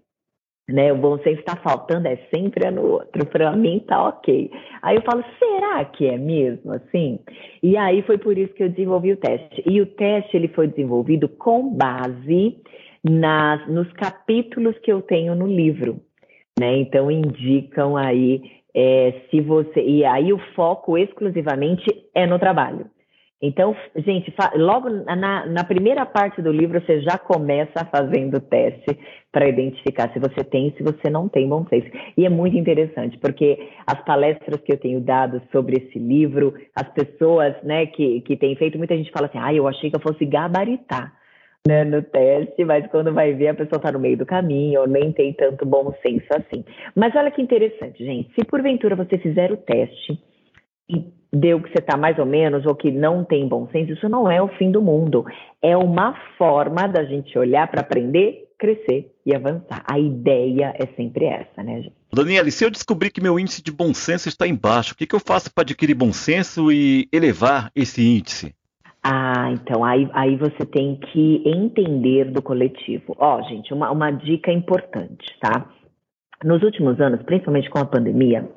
né? 0.73 0.93
O 0.93 0.97
bom 0.97 1.19
senso 1.19 1.41
está 1.41 1.57
faltando 1.57 2.09
é 2.09 2.17
sempre 2.35 2.67
é 2.67 2.71
no 2.71 2.83
outro. 2.83 3.27
Para 3.27 3.53
mim 3.53 3.85
tá 3.87 4.09
ok. 4.09 4.51
Aí 4.83 4.97
eu 4.97 5.03
falo, 5.03 5.25
será 5.39 5.85
que 5.85 6.07
é 6.07 6.17
mesmo 6.17 6.73
assim? 6.73 7.19
E 7.63 7.77
aí 7.77 8.03
foi 8.03 8.19
por 8.19 8.37
isso 8.39 8.55
que 8.55 8.63
eu 8.63 8.69
desenvolvi 8.69 9.13
o 9.13 9.17
teste. 9.17 9.63
E 9.67 9.81
o 9.81 9.87
teste 9.87 10.37
ele 10.37 10.49
foi 10.49 10.69
desenvolvido 10.69 11.29
com 11.29 11.75
base 11.75 12.57
nas, 13.03 13.67
nos 13.69 13.91
capítulos 13.93 14.79
que 14.79 14.93
eu 14.93 15.03
tenho 15.03 15.35
no 15.35 15.47
livro, 15.47 16.01
né? 16.59 16.77
Então 16.79 17.11
indicam 17.11 17.97
aí 17.97 18.43
é, 18.75 19.23
se 19.31 19.41
você 19.41 19.83
e 19.83 20.05
aí 20.05 20.33
o 20.33 20.39
foco 20.55 20.97
exclusivamente 20.97 21.85
é 22.15 22.27
no 22.27 22.39
trabalho. 22.39 22.87
Então, 23.43 23.75
gente, 23.97 24.33
logo 24.55 24.91
na, 24.91 25.47
na, 25.47 25.65
primeira 25.65 26.05
parte 26.05 26.43
do 26.43 26.53
livro 26.53 26.79
você 26.79 27.01
já 27.01 27.17
começa 27.17 27.87
fazendo 27.87 28.37
o 28.37 28.41
teste 28.41 28.99
para 29.33 29.49
identificar 29.49 30.13
se 30.13 30.19
você 30.19 30.45
tem 30.45 30.69
e 30.69 30.77
se 30.77 30.83
você 30.83 31.09
não 31.09 31.27
tem 31.27 31.49
bom 31.49 31.65
senso. 31.67 31.89
E 32.19 32.27
é 32.27 32.29
muito 32.29 32.59
interessante, 32.59 33.17
porque 33.17 33.71
as 33.87 34.05
palestras 34.05 34.61
que 34.61 34.73
eu 34.73 34.79
tenho 34.79 35.01
dado 35.01 35.41
sobre 35.51 35.79
esse 35.79 35.99
livro, 35.99 36.53
as 36.77 36.87
pessoas 36.93 37.55
né, 37.63 37.87
que, 37.87 38.21
que 38.23 38.37
têm 38.37 38.55
feito, 38.57 38.77
muita 38.77 38.95
gente 38.95 39.11
fala 39.11 39.27
assim, 39.27 39.39
ah, 39.39 39.55
eu 39.55 39.67
achei 39.67 39.89
que 39.89 39.97
eu 39.97 40.01
fosse 40.01 40.27
gabaritar 40.27 41.15
né, 41.67 41.83
no 41.85 42.03
teste, 42.03 42.63
mas 42.65 42.87
quando 42.89 43.13
vai 43.13 43.33
ver 43.33 43.49
a 43.49 43.55
pessoa 43.55 43.79
está 43.79 43.91
no 43.93 44.01
meio 44.01 44.19
do 44.19 44.27
caminho 44.27 44.83
ou 44.83 44.87
nem 44.87 45.13
tem 45.13 45.33
tanto 45.33 45.65
bom 45.65 45.95
senso 46.03 46.27
assim. 46.33 46.63
Mas 46.95 47.15
olha 47.17 47.31
que 47.31 47.41
interessante, 47.41 48.05
gente, 48.05 48.35
se 48.35 48.45
porventura 48.45 48.95
você 48.97 49.17
fizer 49.17 49.51
o 49.51 49.57
teste 49.57 50.19
e 50.91 51.20
deu 51.33 51.61
que 51.61 51.71
você 51.71 51.79
está 51.79 51.97
mais 51.97 52.19
ou 52.19 52.27
menos 52.27 52.67
ou 52.67 52.75
que 52.75 52.91
não 52.91 53.25
tem 53.25 53.47
bom 53.47 53.69
senso, 53.71 53.93
isso 53.93 54.09
não 54.09 54.31
é 54.31 54.43
o 54.43 54.49
fim 54.49 54.71
do 54.71 54.83
mundo. 54.83 55.25
É 55.63 55.77
uma 55.77 56.15
forma 56.37 56.89
da 56.89 57.05
gente 57.05 57.39
olhar 57.39 57.69
para 57.69 57.81
aprender, 57.81 58.49
crescer 58.59 59.11
e 59.25 59.35
avançar. 59.35 59.85
A 59.91 59.99
ideia 59.99 60.75
é 60.77 60.87
sempre 60.97 61.25
essa, 61.27 61.63
né, 61.63 61.83
gente? 61.83 61.95
Daniela, 62.13 62.51
se 62.51 62.65
eu 62.65 62.71
descobrir 62.71 63.11
que 63.11 63.23
meu 63.23 63.39
índice 63.39 63.63
de 63.63 63.71
bom 63.71 63.95
senso 63.95 64.29
está 64.29 64.47
embaixo, 64.47 64.95
o 64.95 64.97
que, 64.97 65.07
que 65.07 65.15
eu 65.15 65.21
faço 65.21 65.53
para 65.53 65.63
adquirir 65.63 65.95
bom 65.95 66.13
senso 66.13 66.73
e 66.73 67.09
elevar 67.13 67.71
esse 67.75 68.03
índice? 68.03 68.55
Ah, 69.03 69.51
então 69.53 69.83
aí, 69.83 70.11
aí 70.13 70.37
você 70.37 70.67
tem 70.67 70.97
que 70.97 71.43
entender 71.47 72.31
do 72.31 72.43
coletivo. 72.43 73.17
Ó, 73.19 73.41
gente, 73.43 73.73
uma, 73.73 73.91
uma 73.91 74.11
dica 74.11 74.53
importante, 74.53 75.27
tá? 75.41 75.67
Nos 76.45 76.63
últimos 76.63 77.01
anos, 77.01 77.23
principalmente 77.23 77.71
com 77.71 77.79
a 77.79 77.85
pandemia, 77.85 78.51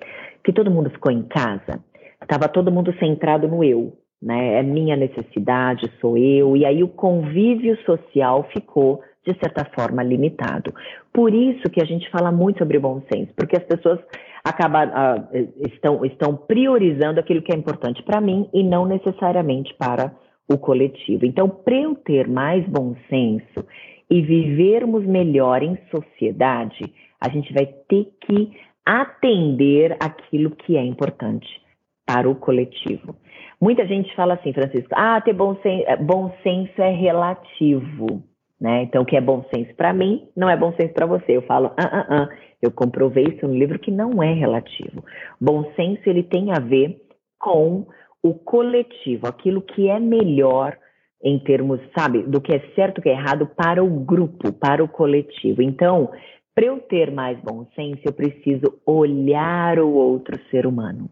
que 0.44 0.52
todo 0.52 0.72
mundo 0.72 0.90
ficou 0.90 1.12
em 1.12 1.24
casa, 1.24 1.82
estava 2.24 2.48
todo 2.48 2.72
mundo 2.72 2.94
centrado 3.00 3.48
no 3.48 3.64
eu, 3.64 3.94
né? 4.22 4.60
É 4.60 4.64
minha 4.64 4.96
necessidade, 4.96 5.92
sou 6.00 6.18
eu, 6.18 6.56
e 6.56 6.66
aí 6.66 6.82
o 6.82 6.88
convívio 6.88 7.78
social 7.86 8.48
ficou 8.54 9.02
de 9.26 9.34
certa 9.40 9.66
forma 9.74 10.04
limitado. 10.04 10.74
Por 11.14 11.34
isso 11.34 11.70
que 11.70 11.82
a 11.82 11.86
gente 11.86 12.10
fala 12.10 12.32
muito 12.32 12.60
sobre 12.60 12.80
bom 12.80 13.02
senso, 13.12 13.34
porque 13.36 13.58
as 13.58 13.64
pessoas 13.64 14.00
acabam, 14.44 14.90
uh, 14.90 15.68
estão, 15.68 16.06
estão 16.06 16.36
priorizando 16.36 17.20
aquilo 17.20 17.42
que 17.42 17.54
é 17.54 17.56
importante 17.56 18.04
para 18.04 18.20
mim 18.20 18.50
e 18.54 18.64
não 18.64 18.86
necessariamente 18.86 19.74
para 19.76 20.14
o 20.50 20.58
coletivo. 20.58 21.26
Então, 21.26 21.48
para 21.48 21.76
eu 21.76 21.96
ter 21.96 22.28
mais 22.28 22.68
bom 22.68 22.96
senso 23.10 23.66
e 24.10 24.22
vivermos 24.22 25.06
melhor 25.06 25.64
em 25.64 25.78
sociedade, 25.90 26.84
a 27.20 27.30
gente 27.30 27.54
vai 27.54 27.66
ter 27.88 28.10
que 28.20 28.52
atender 28.86 29.96
aquilo 30.02 30.52
que 30.52 30.76
é 30.76 30.84
importante 30.84 31.63
para 32.06 32.30
o 32.30 32.36
coletivo. 32.36 33.16
Muita 33.62 33.86
gente 33.86 34.14
fala 34.16 34.34
assim, 34.34 34.52
Francisco, 34.52 34.90
ah, 34.94 35.22
ter 35.22 35.34
bom, 35.34 35.56
sen 35.62 35.84
eh, 35.88 35.96
bom 35.96 36.34
senso 36.44 36.82
é 36.82 36.92
relativo. 36.92 38.24
Né? 38.60 38.84
Então, 38.84 39.04
o 39.04 39.06
que 39.06 39.18
é 39.18 39.22
bom 39.22 39.44
senso 39.54 39.74
para 39.76 39.94
mim 39.94 40.28
não 40.36 40.50
é 40.50 40.56
bom 40.56 40.74
senso 40.74 40.94
para 40.94 41.06
você. 41.06 41.38
Eu 41.38 41.42
falo, 41.44 41.72
ah, 41.78 41.90
ah, 41.92 42.08
ah. 42.10 42.30
Eu 42.62 42.72
comprovei 42.72 43.26
isso 43.26 43.46
no 43.46 43.54
livro 43.54 43.78
que 43.78 43.92
não 43.92 44.24
é 44.24 44.34
relativo. 44.34 45.04
Bom 45.40 45.70
senso 45.76 46.02
ele 46.06 46.24
tem 46.24 46.52
a 46.52 46.60
ver 46.60 47.02
com 47.38 47.86
o 48.24 48.34
coletivo, 48.34 49.28
aquilo 49.28 49.62
que 49.62 49.90
é 49.90 50.00
melhor 50.00 50.78
em 51.22 51.40
termos, 51.40 51.82
sabe, 51.98 52.24
do 52.24 52.40
que 52.40 52.56
é 52.56 52.60
certo, 52.74 53.02
que 53.02 53.10
é 53.10 53.14
errado 53.14 53.48
para 53.48 53.84
o 53.84 53.90
grupo, 53.90 54.54
para 54.54 54.84
o 54.84 54.88
coletivo. 54.88 55.62
Então, 55.62 56.10
para 56.56 56.66
eu 56.66 56.80
ter 56.80 57.12
mais 57.12 57.38
bom 57.40 57.66
senso, 57.76 58.02
eu 58.06 58.14
preciso 58.14 58.80
olhar 58.86 59.80
o 59.80 59.92
outro 59.92 60.40
ser 60.50 60.66
humano. 60.66 61.10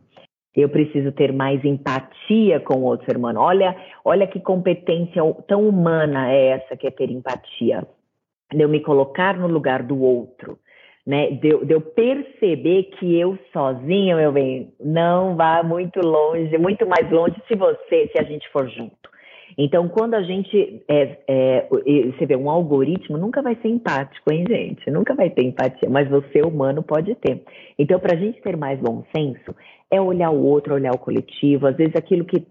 Eu 0.55 0.67
preciso 0.69 1.11
ter 1.11 1.31
mais 1.31 1.63
empatia 1.63 2.59
com 2.59 2.79
o 2.79 2.83
outro 2.83 3.05
ser 3.05 3.17
humano. 3.17 3.39
Olha, 3.39 3.75
olha 4.03 4.27
que 4.27 4.39
competência 4.39 5.21
tão 5.47 5.67
humana 5.67 6.31
é 6.31 6.47
essa 6.47 6.75
que 6.75 6.87
é 6.87 6.91
ter 6.91 7.09
empatia. 7.09 7.87
De 8.53 8.61
eu 8.61 8.67
me 8.67 8.81
colocar 8.81 9.37
no 9.37 9.47
lugar 9.47 9.81
do 9.81 10.01
outro, 10.01 10.59
né? 11.07 11.31
De, 11.31 11.65
de 11.65 11.73
eu 11.73 11.79
perceber 11.79 12.83
que 12.97 13.17
eu 13.17 13.37
sozinho, 13.53 14.17
meu 14.17 14.31
bem, 14.31 14.73
não 14.79 15.37
vá 15.37 15.63
muito 15.63 16.01
longe, 16.01 16.57
muito 16.57 16.85
mais 16.85 17.09
longe 17.09 17.35
se 17.47 17.55
você, 17.55 18.09
se 18.11 18.19
a 18.19 18.23
gente 18.23 18.49
for 18.49 18.69
junto. 18.69 19.10
Então, 19.63 19.87
quando 19.87 20.15
a 20.15 20.23
gente 20.23 20.81
é, 20.87 21.19
é, 21.27 21.67
você 21.69 22.25
vê 22.25 22.35
um 22.35 22.49
algoritmo, 22.49 23.15
nunca 23.15 23.43
vai 23.43 23.55
ser 23.61 23.67
empático, 23.67 24.33
hein, 24.33 24.43
gente? 24.49 24.89
Nunca 24.89 25.13
vai 25.13 25.29
ter 25.29 25.45
empatia, 25.45 25.87
mas 25.87 26.09
você, 26.09 26.41
humano, 26.41 26.81
pode 26.81 27.13
ter. 27.13 27.43
Então, 27.77 27.99
para 27.99 28.15
a 28.15 28.19
gente 28.19 28.41
ter 28.41 28.57
mais 28.57 28.79
bom 28.79 29.03
senso, 29.15 29.55
é 29.91 30.01
olhar 30.01 30.31
o 30.31 30.43
outro, 30.43 30.73
olhar 30.73 30.91
o 30.95 30.97
coletivo. 30.97 31.67
Às 31.67 31.75
vezes, 31.75 31.95
aquilo 31.95 32.25
que. 32.25 32.43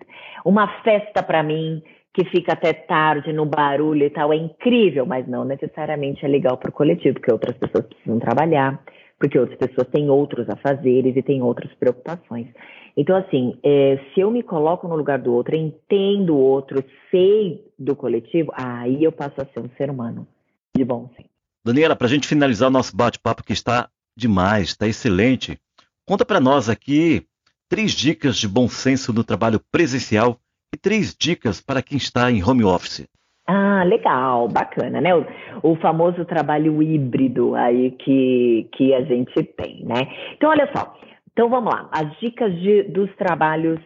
Uma 0.45 0.69
festa 0.85 1.21
para 1.21 1.43
mim, 1.43 1.83
que 2.15 2.25
fica 2.27 2.53
até 2.53 2.73
tarde 2.73 3.33
no 3.33 3.45
barulho 3.45 4.05
e 4.05 4.11
tal, 4.11 4.33
é 4.33 4.37
incrível, 4.37 5.05
mas 5.05 5.27
não 5.27 5.45
necessariamente 5.45 6.25
é 6.25 6.29
legal 6.29 6.59
para 6.59 6.71
o 6.71 6.73
coletivo, 6.73 7.15
porque 7.15 7.33
outras 7.33 7.57
pessoas 7.57 7.87
precisam 7.87 8.21
trabalhar, 8.21 8.81
porque 9.21 9.39
outras 9.39 9.59
pessoas 9.59 9.87
têm 9.89 10.09
outros 10.09 10.49
afazeres 10.49 11.15
e 11.15 11.23
têm 11.23 11.43
outras 11.43 11.71
preocupações. 11.75 12.49
Então, 12.97 13.15
assim, 13.15 13.57
é, 13.63 14.01
se 14.13 14.21
eu 14.21 14.31
me 14.31 14.43
coloco 14.43 14.89
no 14.89 14.97
lugar 14.97 15.19
do 15.19 15.33
outro, 15.33 15.55
entendo 15.55 16.35
o 16.35 16.39
outro, 16.41 16.83
sei 17.11 17.63
do 17.79 17.95
coletivo, 17.95 18.51
aí 18.55 19.05
eu 19.05 19.13
passo 19.13 19.43
a 19.43 19.45
ser 19.45 19.61
um 19.61 19.69
ser 19.77 19.91
humano 19.91 20.27
de 20.75 20.83
bom 20.85 21.09
senso. 21.15 21.29
Daniela, 21.65 21.95
para 21.95 22.07
a 22.07 22.11
gente 22.11 22.27
finalizar 22.27 22.69
o 22.69 22.73
nosso 22.73 22.97
bate-papo 22.97 23.45
que 23.45 23.53
está 23.53 23.91
demais, 24.17 24.69
está 24.69 24.89
excelente, 24.89 25.59
conta 26.07 26.25
para 26.25 26.41
nós 26.41 26.71
aqui 26.71 27.27
três 27.69 27.93
dicas 27.93 28.39
de 28.39 28.49
bom 28.49 28.69
senso 28.69 29.13
no 29.13 29.23
trabalho 29.23 29.61
presencial 29.71 30.41
e 30.75 30.79
três 30.79 31.15
dicas 31.15 31.61
para 31.61 31.83
quem 31.83 31.99
está 31.99 32.31
em 32.31 32.43
home 32.43 32.65
office. 32.65 33.07
Ah, 33.53 33.83
legal, 33.83 34.47
bacana, 34.47 35.01
né? 35.01 35.13
O, 35.13 35.27
o, 35.65 35.75
famoso 35.77 36.25
trabalho 36.25 36.81
híbrido 36.81 37.57
aí 37.57 37.91
que, 37.91 38.69
que 38.73 38.95
a 38.95 39.03
gente 39.03 39.43
tem, 39.43 39.85
né? 39.85 40.07
Então, 40.37 40.51
olha 40.51 40.71
só. 40.73 40.95
Então, 41.33 41.49
vamos 41.49 41.75
lá. 41.75 41.89
As 41.91 42.17
dicas 42.21 42.55
de, 42.61 42.85
dos 42.85 43.13
trabalhos 43.17 43.81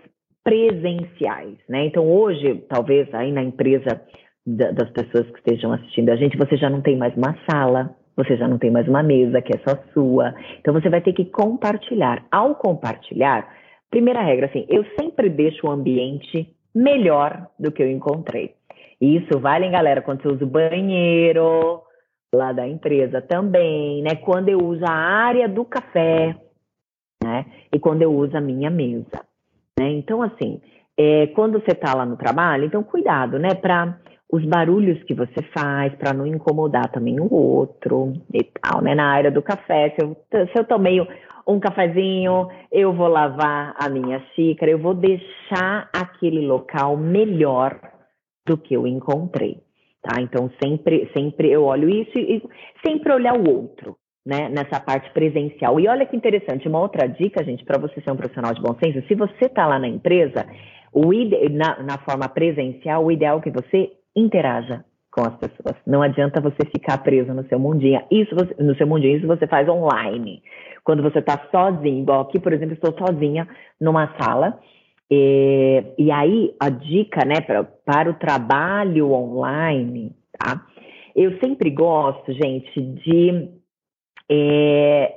presenciais, 0.45 1.57
né? 1.67 1.87
Então, 1.87 2.07
hoje, 2.07 2.63
talvez 2.69 3.09
aí 3.15 3.33
na 3.33 3.43
empresa 3.43 4.03
da, 4.47 4.71
das 4.71 4.91
pessoas 4.91 5.31
que 5.31 5.39
estejam 5.39 5.73
assistindo 5.73 6.11
a 6.11 6.17
gente, 6.17 6.37
você 6.37 6.59
já 6.59 6.69
não 6.69 6.83
tem 6.83 6.99
mais 6.99 7.17
uma 7.17 7.35
sala, 7.51 7.97
você 8.15 8.37
já 8.37 8.47
não 8.47 8.59
tem 8.59 8.71
mais 8.71 8.87
uma 8.87 9.03
mesa 9.03 9.41
que 9.41 9.57
é 9.57 9.61
só 9.67 9.79
sua. 9.95 10.35
Então, 10.61 10.75
você 10.75 10.91
vai 10.91 11.01
ter 11.01 11.15
que 11.15 11.25
compartilhar. 11.25 12.23
Ao 12.31 12.55
compartilhar, 12.55 13.49
primeira 13.91 14.21
regra, 14.21 14.45
assim, 14.45 14.67
eu 14.69 14.85
sempre 15.01 15.31
deixo 15.31 15.67
o 15.67 15.71
ambiente 15.71 16.55
melhor 16.75 17.47
do 17.59 17.73
que 17.73 17.83
eu 17.83 17.91
encontrei. 17.91 18.53
Isso 19.05 19.39
vale, 19.39 19.69
galera, 19.69 20.01
quando 20.01 20.23
você 20.23 20.29
usa 20.29 20.45
o 20.45 20.49
banheiro 20.49 21.83
lá 22.35 22.53
da 22.53 22.67
empresa 22.67 23.21
também, 23.21 24.03
né? 24.03 24.15
Quando 24.17 24.49
eu 24.49 24.59
uso 24.59 24.83
a 24.83 24.93
área 24.93 25.47
do 25.47 25.63
café, 25.63 26.35
né? 27.23 27.45
E 27.71 27.79
quando 27.79 28.01
eu 28.01 28.11
uso 28.11 28.35
a 28.35 28.41
minha 28.41 28.71
mesa, 28.71 29.21
né? 29.79 29.91
Então, 29.91 30.23
assim, 30.23 30.59
é, 30.99 31.27
quando 31.29 31.61
você 31.61 31.73
está 31.73 31.95
lá 31.95 32.07
no 32.07 32.17
trabalho, 32.17 32.65
então 32.65 32.83
cuidado, 32.83 33.39
né? 33.39 33.55
Para 33.55 33.99
os 34.33 34.43
barulhos 34.47 35.03
que 35.05 35.13
você 35.13 35.43
faz, 35.57 35.95
para 35.97 36.15
não 36.15 36.27
incomodar 36.27 36.91
também 36.91 37.21
o 37.21 37.31
outro 37.31 38.15
e 38.33 38.43
tal, 38.43 38.81
né? 38.81 38.95
Na 38.95 39.13
área 39.13 39.31
do 39.31 39.43
café, 39.43 39.91
se 39.91 40.03
eu, 40.03 40.17
se 40.47 40.59
eu 40.59 40.65
tomei 40.65 41.07
um 41.47 41.61
cafezinho, 41.61 42.49
eu 42.73 42.91
vou 42.95 43.09
lavar 43.09 43.77
a 43.79 43.87
minha 43.91 44.19
xícara, 44.35 44.71
eu 44.71 44.79
vou 44.79 44.95
deixar 44.95 45.91
aquele 45.93 46.47
local 46.47 46.97
melhor 46.97 47.79
do 48.47 48.57
que 48.57 48.75
eu 48.75 48.87
encontrei, 48.87 49.59
tá? 50.03 50.21
Então 50.21 50.51
sempre, 50.63 51.11
sempre 51.17 51.51
eu 51.51 51.65
olho 51.65 51.89
isso 51.89 52.19
e 52.19 52.43
sempre 52.85 53.13
olhar 53.13 53.35
o 53.35 53.49
outro, 53.49 53.97
né? 54.25 54.49
Nessa 54.49 54.81
parte 54.81 55.11
presencial. 55.13 55.81
E 55.81 55.89
olha 55.89 56.07
que 56.07 56.17
interessante, 56.17 56.69
uma 56.69 56.81
outra 56.81 57.07
dica, 57.07 57.45
gente, 57.45 57.65
para 57.65 57.79
você 57.79 58.01
ser 58.01 58.11
um 58.11 58.17
profissional 58.17 58.55
de 58.55 58.61
bom 58.61 58.77
senso, 58.83 59.07
se 59.07 59.15
você 59.15 59.47
está 59.47 59.67
lá 59.67 59.79
na 59.79 59.89
empresa, 59.89 60.47
ide... 61.13 61.49
na, 61.51 61.83
na 61.83 61.99
forma 61.99 62.29
presencial, 62.29 63.05
o 63.05 63.13
ideal 63.13 63.39
é 63.39 63.43
que 63.43 63.51
você 63.51 63.93
interaja 64.17 64.85
com 65.11 65.23
as 65.23 65.37
pessoas. 65.37 65.77
Não 65.87 66.03
adianta 66.03 66.41
você 66.41 66.67
ficar 66.67 66.99
preso 66.99 67.33
no 67.33 67.47
seu 67.47 67.59
mundinho. 67.59 68.03
Isso 68.11 68.35
você, 68.35 68.55
no 68.59 68.75
seu 68.77 68.87
mundinho, 68.87 69.17
isso 69.17 69.27
você 69.27 69.47
faz 69.47 69.69
online. 69.69 70.43
Quando 70.83 71.03
você 71.03 71.21
está 71.21 71.41
sozinho, 71.51 72.03
igual 72.03 72.23
aqui, 72.23 72.41
por 72.41 72.53
exemplo, 72.53 72.75
estou 72.75 72.93
sozinha 72.99 73.49
numa 73.81 74.13
sala 74.21 74.59
e, 75.11 75.85
e 75.99 76.11
aí, 76.11 76.55
a 76.59 76.71
dica, 76.71 77.25
né, 77.25 77.41
pra, 77.41 77.65
para 77.65 78.11
o 78.11 78.15
trabalho 78.15 79.13
online, 79.13 80.13
tá? 80.39 80.65
Eu 81.15 81.39
sempre 81.39 81.71
gosto, 81.71 82.33
gente, 82.33 82.81
de. 82.81 83.49
É, 84.29 85.15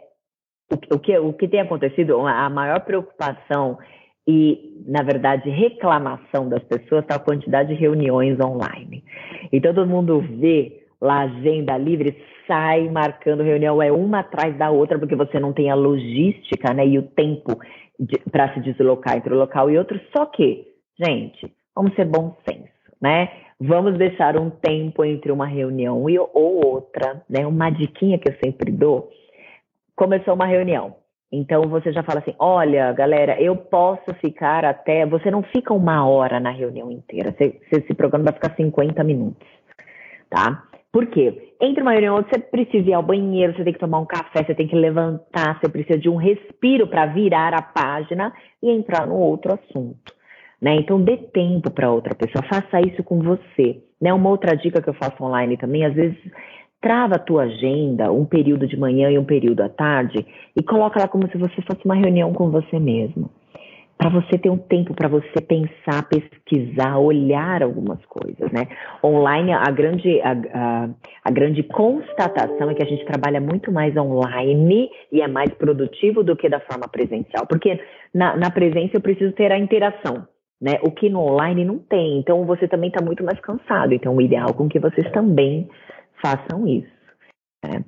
o, 0.71 0.95
o, 0.95 0.99
que, 0.99 1.17
o 1.17 1.33
que 1.33 1.47
tem 1.47 1.61
acontecido, 1.61 2.19
a 2.27 2.49
maior 2.49 2.81
preocupação 2.81 3.77
e, 4.27 4.83
na 4.85 5.01
verdade, 5.01 5.49
reclamação 5.49 6.49
das 6.49 6.61
pessoas 6.63 7.03
está 7.03 7.15
a 7.15 7.19
quantidade 7.19 7.69
de 7.69 7.79
reuniões 7.79 8.37
online. 8.39 9.03
E 9.51 9.61
todo 9.61 9.87
mundo 9.87 10.19
vê 10.19 10.83
lá 10.99 11.21
agenda 11.21 11.77
livre, 11.77 12.17
sai 12.45 12.89
marcando 12.89 13.43
reunião, 13.43 13.81
é 13.81 13.91
uma 13.91 14.19
atrás 14.19 14.57
da 14.57 14.69
outra, 14.69 14.99
porque 14.99 15.15
você 15.15 15.39
não 15.39 15.53
tem 15.53 15.69
a 15.69 15.75
logística 15.75 16.73
né, 16.73 16.85
e 16.85 16.97
o 16.97 17.03
tempo 17.03 17.57
para 18.31 18.53
se 18.53 18.59
deslocar 18.61 19.17
entre 19.17 19.33
um 19.33 19.37
local 19.37 19.69
e 19.69 19.77
outro. 19.77 19.99
Só 20.15 20.25
que, 20.25 20.67
gente, 20.99 21.51
vamos 21.75 21.93
ser 21.95 22.05
bom 22.05 22.35
senso, 22.47 22.71
né? 23.01 23.29
Vamos 23.59 23.97
deixar 23.97 24.37
um 24.37 24.49
tempo 24.49 25.03
entre 25.03 25.31
uma 25.31 25.47
reunião 25.47 26.07
e, 26.09 26.19
ou 26.19 26.65
outra, 26.65 27.23
né? 27.29 27.45
Uma 27.45 27.69
diquinha 27.69 28.19
que 28.19 28.29
eu 28.29 28.35
sempre 28.43 28.71
dou. 28.71 29.09
Começou 29.95 30.35
uma 30.35 30.45
reunião. 30.45 30.95
Então 31.31 31.63
você 31.63 31.91
já 31.91 32.03
fala 32.03 32.19
assim: 32.19 32.35
olha, 32.39 32.91
galera, 32.93 33.41
eu 33.41 33.55
posso 33.55 34.13
ficar 34.21 34.63
até. 34.63 35.05
Você 35.05 35.31
não 35.31 35.43
fica 35.43 35.73
uma 35.73 36.07
hora 36.07 36.39
na 36.39 36.51
reunião 36.51 36.91
inteira. 36.91 37.31
Você, 37.31 37.59
você 37.69 37.81
se 37.81 37.93
programa 37.93 38.25
vai 38.25 38.33
ficar 38.33 38.55
50 38.55 39.03
minutos. 39.03 39.47
Tá? 40.29 40.63
Por 40.97 41.05
quê? 41.05 41.53
Entre 41.61 41.83
uma 41.83 41.91
reunião 41.91 42.15
você 42.15 42.39
precisa 42.39 42.89
ir 42.89 42.93
ao 42.93 43.03
banheiro, 43.03 43.55
você 43.55 43.63
tem 43.63 43.71
que 43.71 43.77
tomar 43.77 43.99
um 43.99 44.05
café, 44.07 44.43
você 44.43 44.55
tem 44.55 44.67
que 44.67 44.75
levantar, 44.75 45.59
você 45.59 45.69
precisa 45.69 45.99
de 45.99 46.09
um 46.09 46.15
respiro 46.15 46.87
para 46.87 47.05
virar 47.05 47.53
a 47.53 47.61
página 47.61 48.33
e 48.63 48.71
entrar 48.71 49.05
no 49.05 49.13
outro 49.13 49.53
assunto. 49.53 50.11
Né? 50.59 50.77
Então 50.77 50.99
dê 50.99 51.17
tempo 51.17 51.69
para 51.69 51.91
outra 51.91 52.15
pessoa, 52.15 52.43
faça 52.49 52.81
isso 52.81 53.03
com 53.03 53.19
você. 53.19 53.79
Né? 54.01 54.11
Uma 54.11 54.31
outra 54.31 54.57
dica 54.57 54.81
que 54.81 54.89
eu 54.89 54.95
faço 54.95 55.23
online 55.23 55.55
também, 55.55 55.85
às 55.85 55.93
vezes 55.93 56.17
trava 56.81 57.17
a 57.17 57.19
tua 57.19 57.43
agenda, 57.43 58.11
um 58.11 58.25
período 58.25 58.65
de 58.65 58.75
manhã 58.75 59.11
e 59.11 59.19
um 59.19 59.23
período 59.23 59.61
à 59.61 59.69
tarde, 59.69 60.25
e 60.55 60.63
coloca 60.63 60.99
lá 60.99 61.07
como 61.07 61.29
se 61.29 61.37
você 61.37 61.61
fosse 61.61 61.85
uma 61.85 61.93
reunião 61.93 62.33
com 62.33 62.49
você 62.49 62.79
mesmo 62.79 63.29
para 63.97 64.09
você 64.09 64.37
ter 64.37 64.49
um 64.49 64.57
tempo 64.57 64.93
para 64.93 65.07
você 65.07 65.41
pensar, 65.41 66.07
pesquisar, 66.07 66.99
olhar 66.99 67.63
algumas 67.63 68.03
coisas, 68.05 68.51
né? 68.51 68.67
Online, 69.03 69.53
a 69.53 69.71
grande, 69.71 70.21
a, 70.21 70.31
a, 70.31 70.89
a, 71.25 71.31
grande 71.31 71.63
constatação 71.63 72.69
é 72.69 72.75
que 72.75 72.83
a 72.83 72.85
gente 72.85 73.03
trabalha 73.05 73.41
muito 73.41 73.71
mais 73.71 73.97
online 73.97 74.89
e 75.11 75.21
é 75.21 75.27
mais 75.27 75.51
produtivo 75.55 76.23
do 76.23 76.35
que 76.35 76.47
da 76.47 76.59
forma 76.59 76.87
presencial, 76.87 77.47
porque 77.47 77.81
na, 78.13 78.37
na 78.37 78.51
presença 78.51 78.97
eu 78.97 79.01
preciso 79.01 79.33
ter 79.33 79.51
a 79.51 79.57
interação, 79.57 80.27
né? 80.61 80.79
O 80.83 80.91
que 80.91 81.09
no 81.09 81.21
online 81.21 81.65
não 81.65 81.79
tem, 81.79 82.19
então 82.19 82.45
você 82.45 82.67
também 82.67 82.89
está 82.89 83.03
muito 83.03 83.23
mais 83.23 83.39
cansado, 83.39 83.93
então 83.93 84.15
o 84.15 84.21
ideal 84.21 84.49
é 84.51 84.53
com 84.53 84.69
que 84.69 84.79
vocês 84.79 85.09
também 85.11 85.67
façam 86.21 86.67
isso, 86.67 86.87
né? 87.65 87.83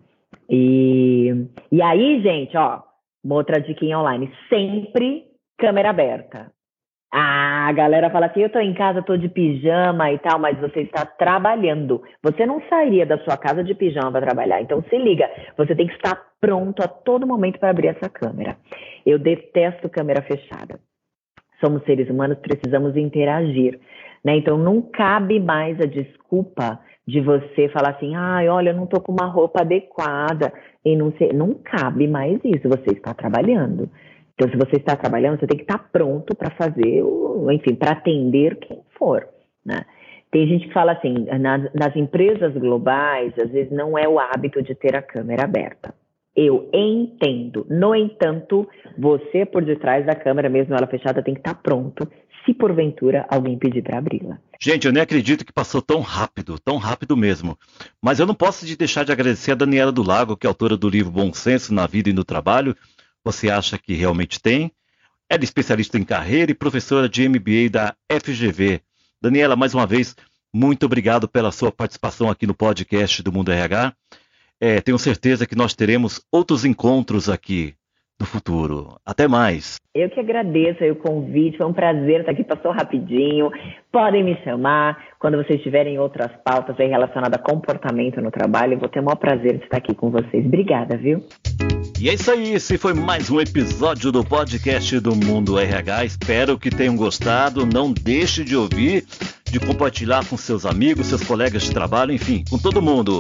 E, 0.50 1.46
e 1.72 1.82
aí, 1.84 2.20
gente, 2.24 2.58
ó, 2.58 2.82
uma 3.24 3.36
outra 3.36 3.62
dica 3.62 3.86
online, 3.86 4.32
sempre 4.50 5.29
câmera 5.60 5.90
aberta. 5.90 6.52
Ah, 7.12 7.68
a 7.68 7.72
galera 7.72 8.10
fala 8.12 8.28
assim: 8.28 8.42
eu 8.42 8.52
tô 8.52 8.60
em 8.60 8.74
casa, 8.74 9.02
tô 9.02 9.18
de 9.18 9.30
pijama 9.30 10.12
e 10.12 10.20
tal, 10.20 10.40
mas 10.40 10.60
você 10.60 10.82
está 10.82 11.06
trabalhando. 11.06 12.02
Você 12.24 12.46
não 12.46 12.62
sairia 12.70 13.06
da 13.06 13.18
sua 13.20 13.36
casa 13.36 13.64
de 13.64 13.74
pijama 13.74 14.12
para 14.12 14.28
trabalhar. 14.28 14.62
Então 14.62 14.84
se 14.90 14.98
liga, 14.98 15.30
você 15.58 15.76
tem 15.76 15.88
que 15.88 15.94
estar 15.94 16.16
pronto 16.40 16.84
a 16.84 16.88
todo 16.88 17.28
momento 17.28 17.60
para 17.60 17.72
abrir 17.72 17.88
essa 17.88 18.10
câmera. 18.10 18.58
Eu 19.06 19.18
detesto 19.18 19.90
câmera 19.90 20.22
fechada. 20.22 20.80
Somos 21.60 21.84
seres 21.84 22.10
humanos, 22.10 22.38
precisamos 22.40 22.96
interagir. 22.96 23.80
Né? 24.24 24.38
Então 24.38 24.58
não 24.58 24.82
cabe 24.82 25.40
mais 25.40 25.80
a 25.80 25.86
desculpa 25.86 26.80
de 27.08 27.20
você 27.22 27.68
falar 27.70 27.92
assim, 27.92 28.16
ai, 28.16 28.48
ah, 28.48 28.54
olha, 28.54 28.70
eu 28.70 28.76
não 28.76 28.86
tô 28.86 29.02
com 29.02 29.12
uma 29.12 29.26
roupa 29.26 29.62
adequada 29.62 30.54
e 30.86 30.96
não 30.96 31.12
sei, 31.18 31.34
não 31.34 31.56
cabe 31.56 32.08
mais 32.08 32.40
isso. 32.44 32.70
Você 32.70 32.92
está 32.92 33.16
trabalhando. 33.16 33.90
Então, 34.40 34.50
se 34.50 34.56
você 34.56 34.78
está 34.78 34.96
trabalhando, 34.96 35.38
você 35.38 35.48
tem 35.48 35.58
que 35.58 35.64
estar 35.64 35.90
pronto 35.92 36.34
para 36.34 36.50
fazer, 36.52 37.04
enfim, 37.52 37.76
para 37.76 37.92
atender 37.92 38.56
quem 38.56 38.80
for, 38.98 39.28
né? 39.66 39.82
Tem 40.32 40.48
gente 40.48 40.68
que 40.68 40.74
fala 40.74 40.94
assim, 40.94 41.26
nas, 41.40 41.74
nas, 41.74 41.94
empresas 41.94 42.54
globais, 42.54 43.34
às 43.38 43.52
vezes 43.52 43.70
não 43.70 43.98
é 43.98 44.08
o 44.08 44.18
hábito 44.18 44.62
de 44.62 44.74
ter 44.76 44.96
a 44.96 45.02
câmera 45.02 45.44
aberta. 45.44 45.94
Eu 46.34 46.70
entendo. 46.74 47.68
No 47.70 47.94
entanto, 47.94 48.66
você 48.98 49.46
por 49.46 49.66
detrás 49.66 50.06
da 50.06 50.16
câmera, 50.16 50.48
mesmo 50.48 50.74
ela 50.74 50.88
fechada, 50.88 51.22
tem 51.22 51.34
que 51.34 51.42
estar 51.42 51.56
pronto 51.56 52.08
se 52.46 52.54
porventura 52.54 53.26
alguém 53.30 53.58
pedir 53.58 53.82
para 53.82 53.98
abri-la. 53.98 54.38
Gente, 54.62 54.88
eu 54.88 54.94
nem 54.94 55.04
acredito 55.04 55.46
que 55.46 55.52
passou 55.52 55.82
tão 55.82 56.00
rápido, 56.00 56.58
tão 56.60 56.78
rápido 56.78 57.18
mesmo. 57.18 57.58
Mas 58.02 58.20
eu 58.20 58.26
não 58.26 58.36
posso 58.36 58.66
deixar 58.78 59.04
de 59.04 59.12
agradecer 59.12 59.52
a 59.52 59.56
Daniela 59.56 59.92
do 59.92 60.04
Lago, 60.04 60.38
que 60.38 60.48
é 60.48 60.50
autora 60.50 60.78
do 60.78 60.88
livro 60.88 61.12
Bom 61.12 61.34
Senso 61.34 61.74
na 61.74 61.86
Vida 61.86 62.10
e 62.10 62.14
no 62.14 62.24
Trabalho, 62.24 62.76
você 63.24 63.50
acha 63.50 63.78
que 63.78 63.94
realmente 63.94 64.42
tem? 64.42 64.72
Ela 65.30 65.42
é 65.42 65.44
especialista 65.44 65.98
em 65.98 66.04
carreira 66.04 66.52
e 66.52 66.56
professora 66.56 67.08
de 67.08 67.28
MBA 67.28 67.70
da 67.72 67.96
FGV. 68.12 68.82
Daniela, 69.22 69.56
mais 69.56 69.74
uma 69.74 69.86
vez, 69.86 70.16
muito 70.54 70.86
obrigado 70.86 71.28
pela 71.28 71.52
sua 71.52 71.72
participação 71.72 72.30
aqui 72.30 72.48
no 72.48 72.56
podcast 72.56 73.22
do 73.22 73.32
Mundo 73.32 73.52
RH. 73.52 73.94
É, 74.60 74.82
tenho 74.82 74.98
certeza 74.98 75.46
que 75.46 75.56
nós 75.56 75.76
teremos 75.76 76.22
outros 76.32 76.66
encontros 76.66 77.30
aqui 77.30 77.76
no 78.20 78.26
futuro. 78.26 78.98
Até 79.06 79.28
mais. 79.28 79.78
Eu 79.96 80.10
que 80.10 80.20
agradeço 80.20 80.84
o 80.84 80.96
convite, 80.96 81.58
foi 81.58 81.66
um 81.66 81.74
prazer 81.74 82.20
estar 82.20 82.32
aqui, 82.32 82.44
passou 82.44 82.72
rapidinho. 82.72 83.50
Podem 83.92 84.24
me 84.24 84.36
chamar 84.44 84.98
quando 85.20 85.38
vocês 85.38 85.62
tiverem 85.62 85.98
outras 85.98 86.32
pautas 86.44 86.78
relacionadas 86.78 87.40
a 87.40 87.44
comportamento 87.44 88.20
no 88.20 88.32
trabalho. 88.32 88.74
Eu 88.74 88.80
vou 88.80 88.90
ter 88.90 89.00
o 89.00 89.04
maior 89.04 89.16
prazer 89.16 89.58
de 89.58 89.64
estar 89.64 89.78
aqui 89.78 89.96
com 89.96 90.10
vocês. 90.10 90.46
Obrigada, 90.46 90.98
viu? 90.98 91.24
E 92.00 92.08
é 92.08 92.14
isso 92.14 92.32
aí, 92.32 92.54
esse 92.54 92.78
foi 92.78 92.94
mais 92.94 93.30
um 93.30 93.42
episódio 93.42 94.10
do 94.10 94.24
podcast 94.24 94.98
do 95.02 95.14
Mundo 95.14 95.60
RH. 95.60 96.06
Espero 96.06 96.58
que 96.58 96.70
tenham 96.70 96.96
gostado. 96.96 97.66
Não 97.66 97.92
deixe 97.92 98.46
de 98.46 98.56
ouvir. 98.56 99.06
de 99.52 99.60
compartilhar 99.60 100.24
com 100.26 100.38
seus 100.38 100.66
amigos, 100.66 101.08
seus 101.08 101.24
colegas 101.24 101.64
de 101.64 101.72
trabalho, 101.72 102.14
enfim, 102.14 102.44
com 102.48 102.60
todo 102.60 102.82
mundo. 102.82 103.20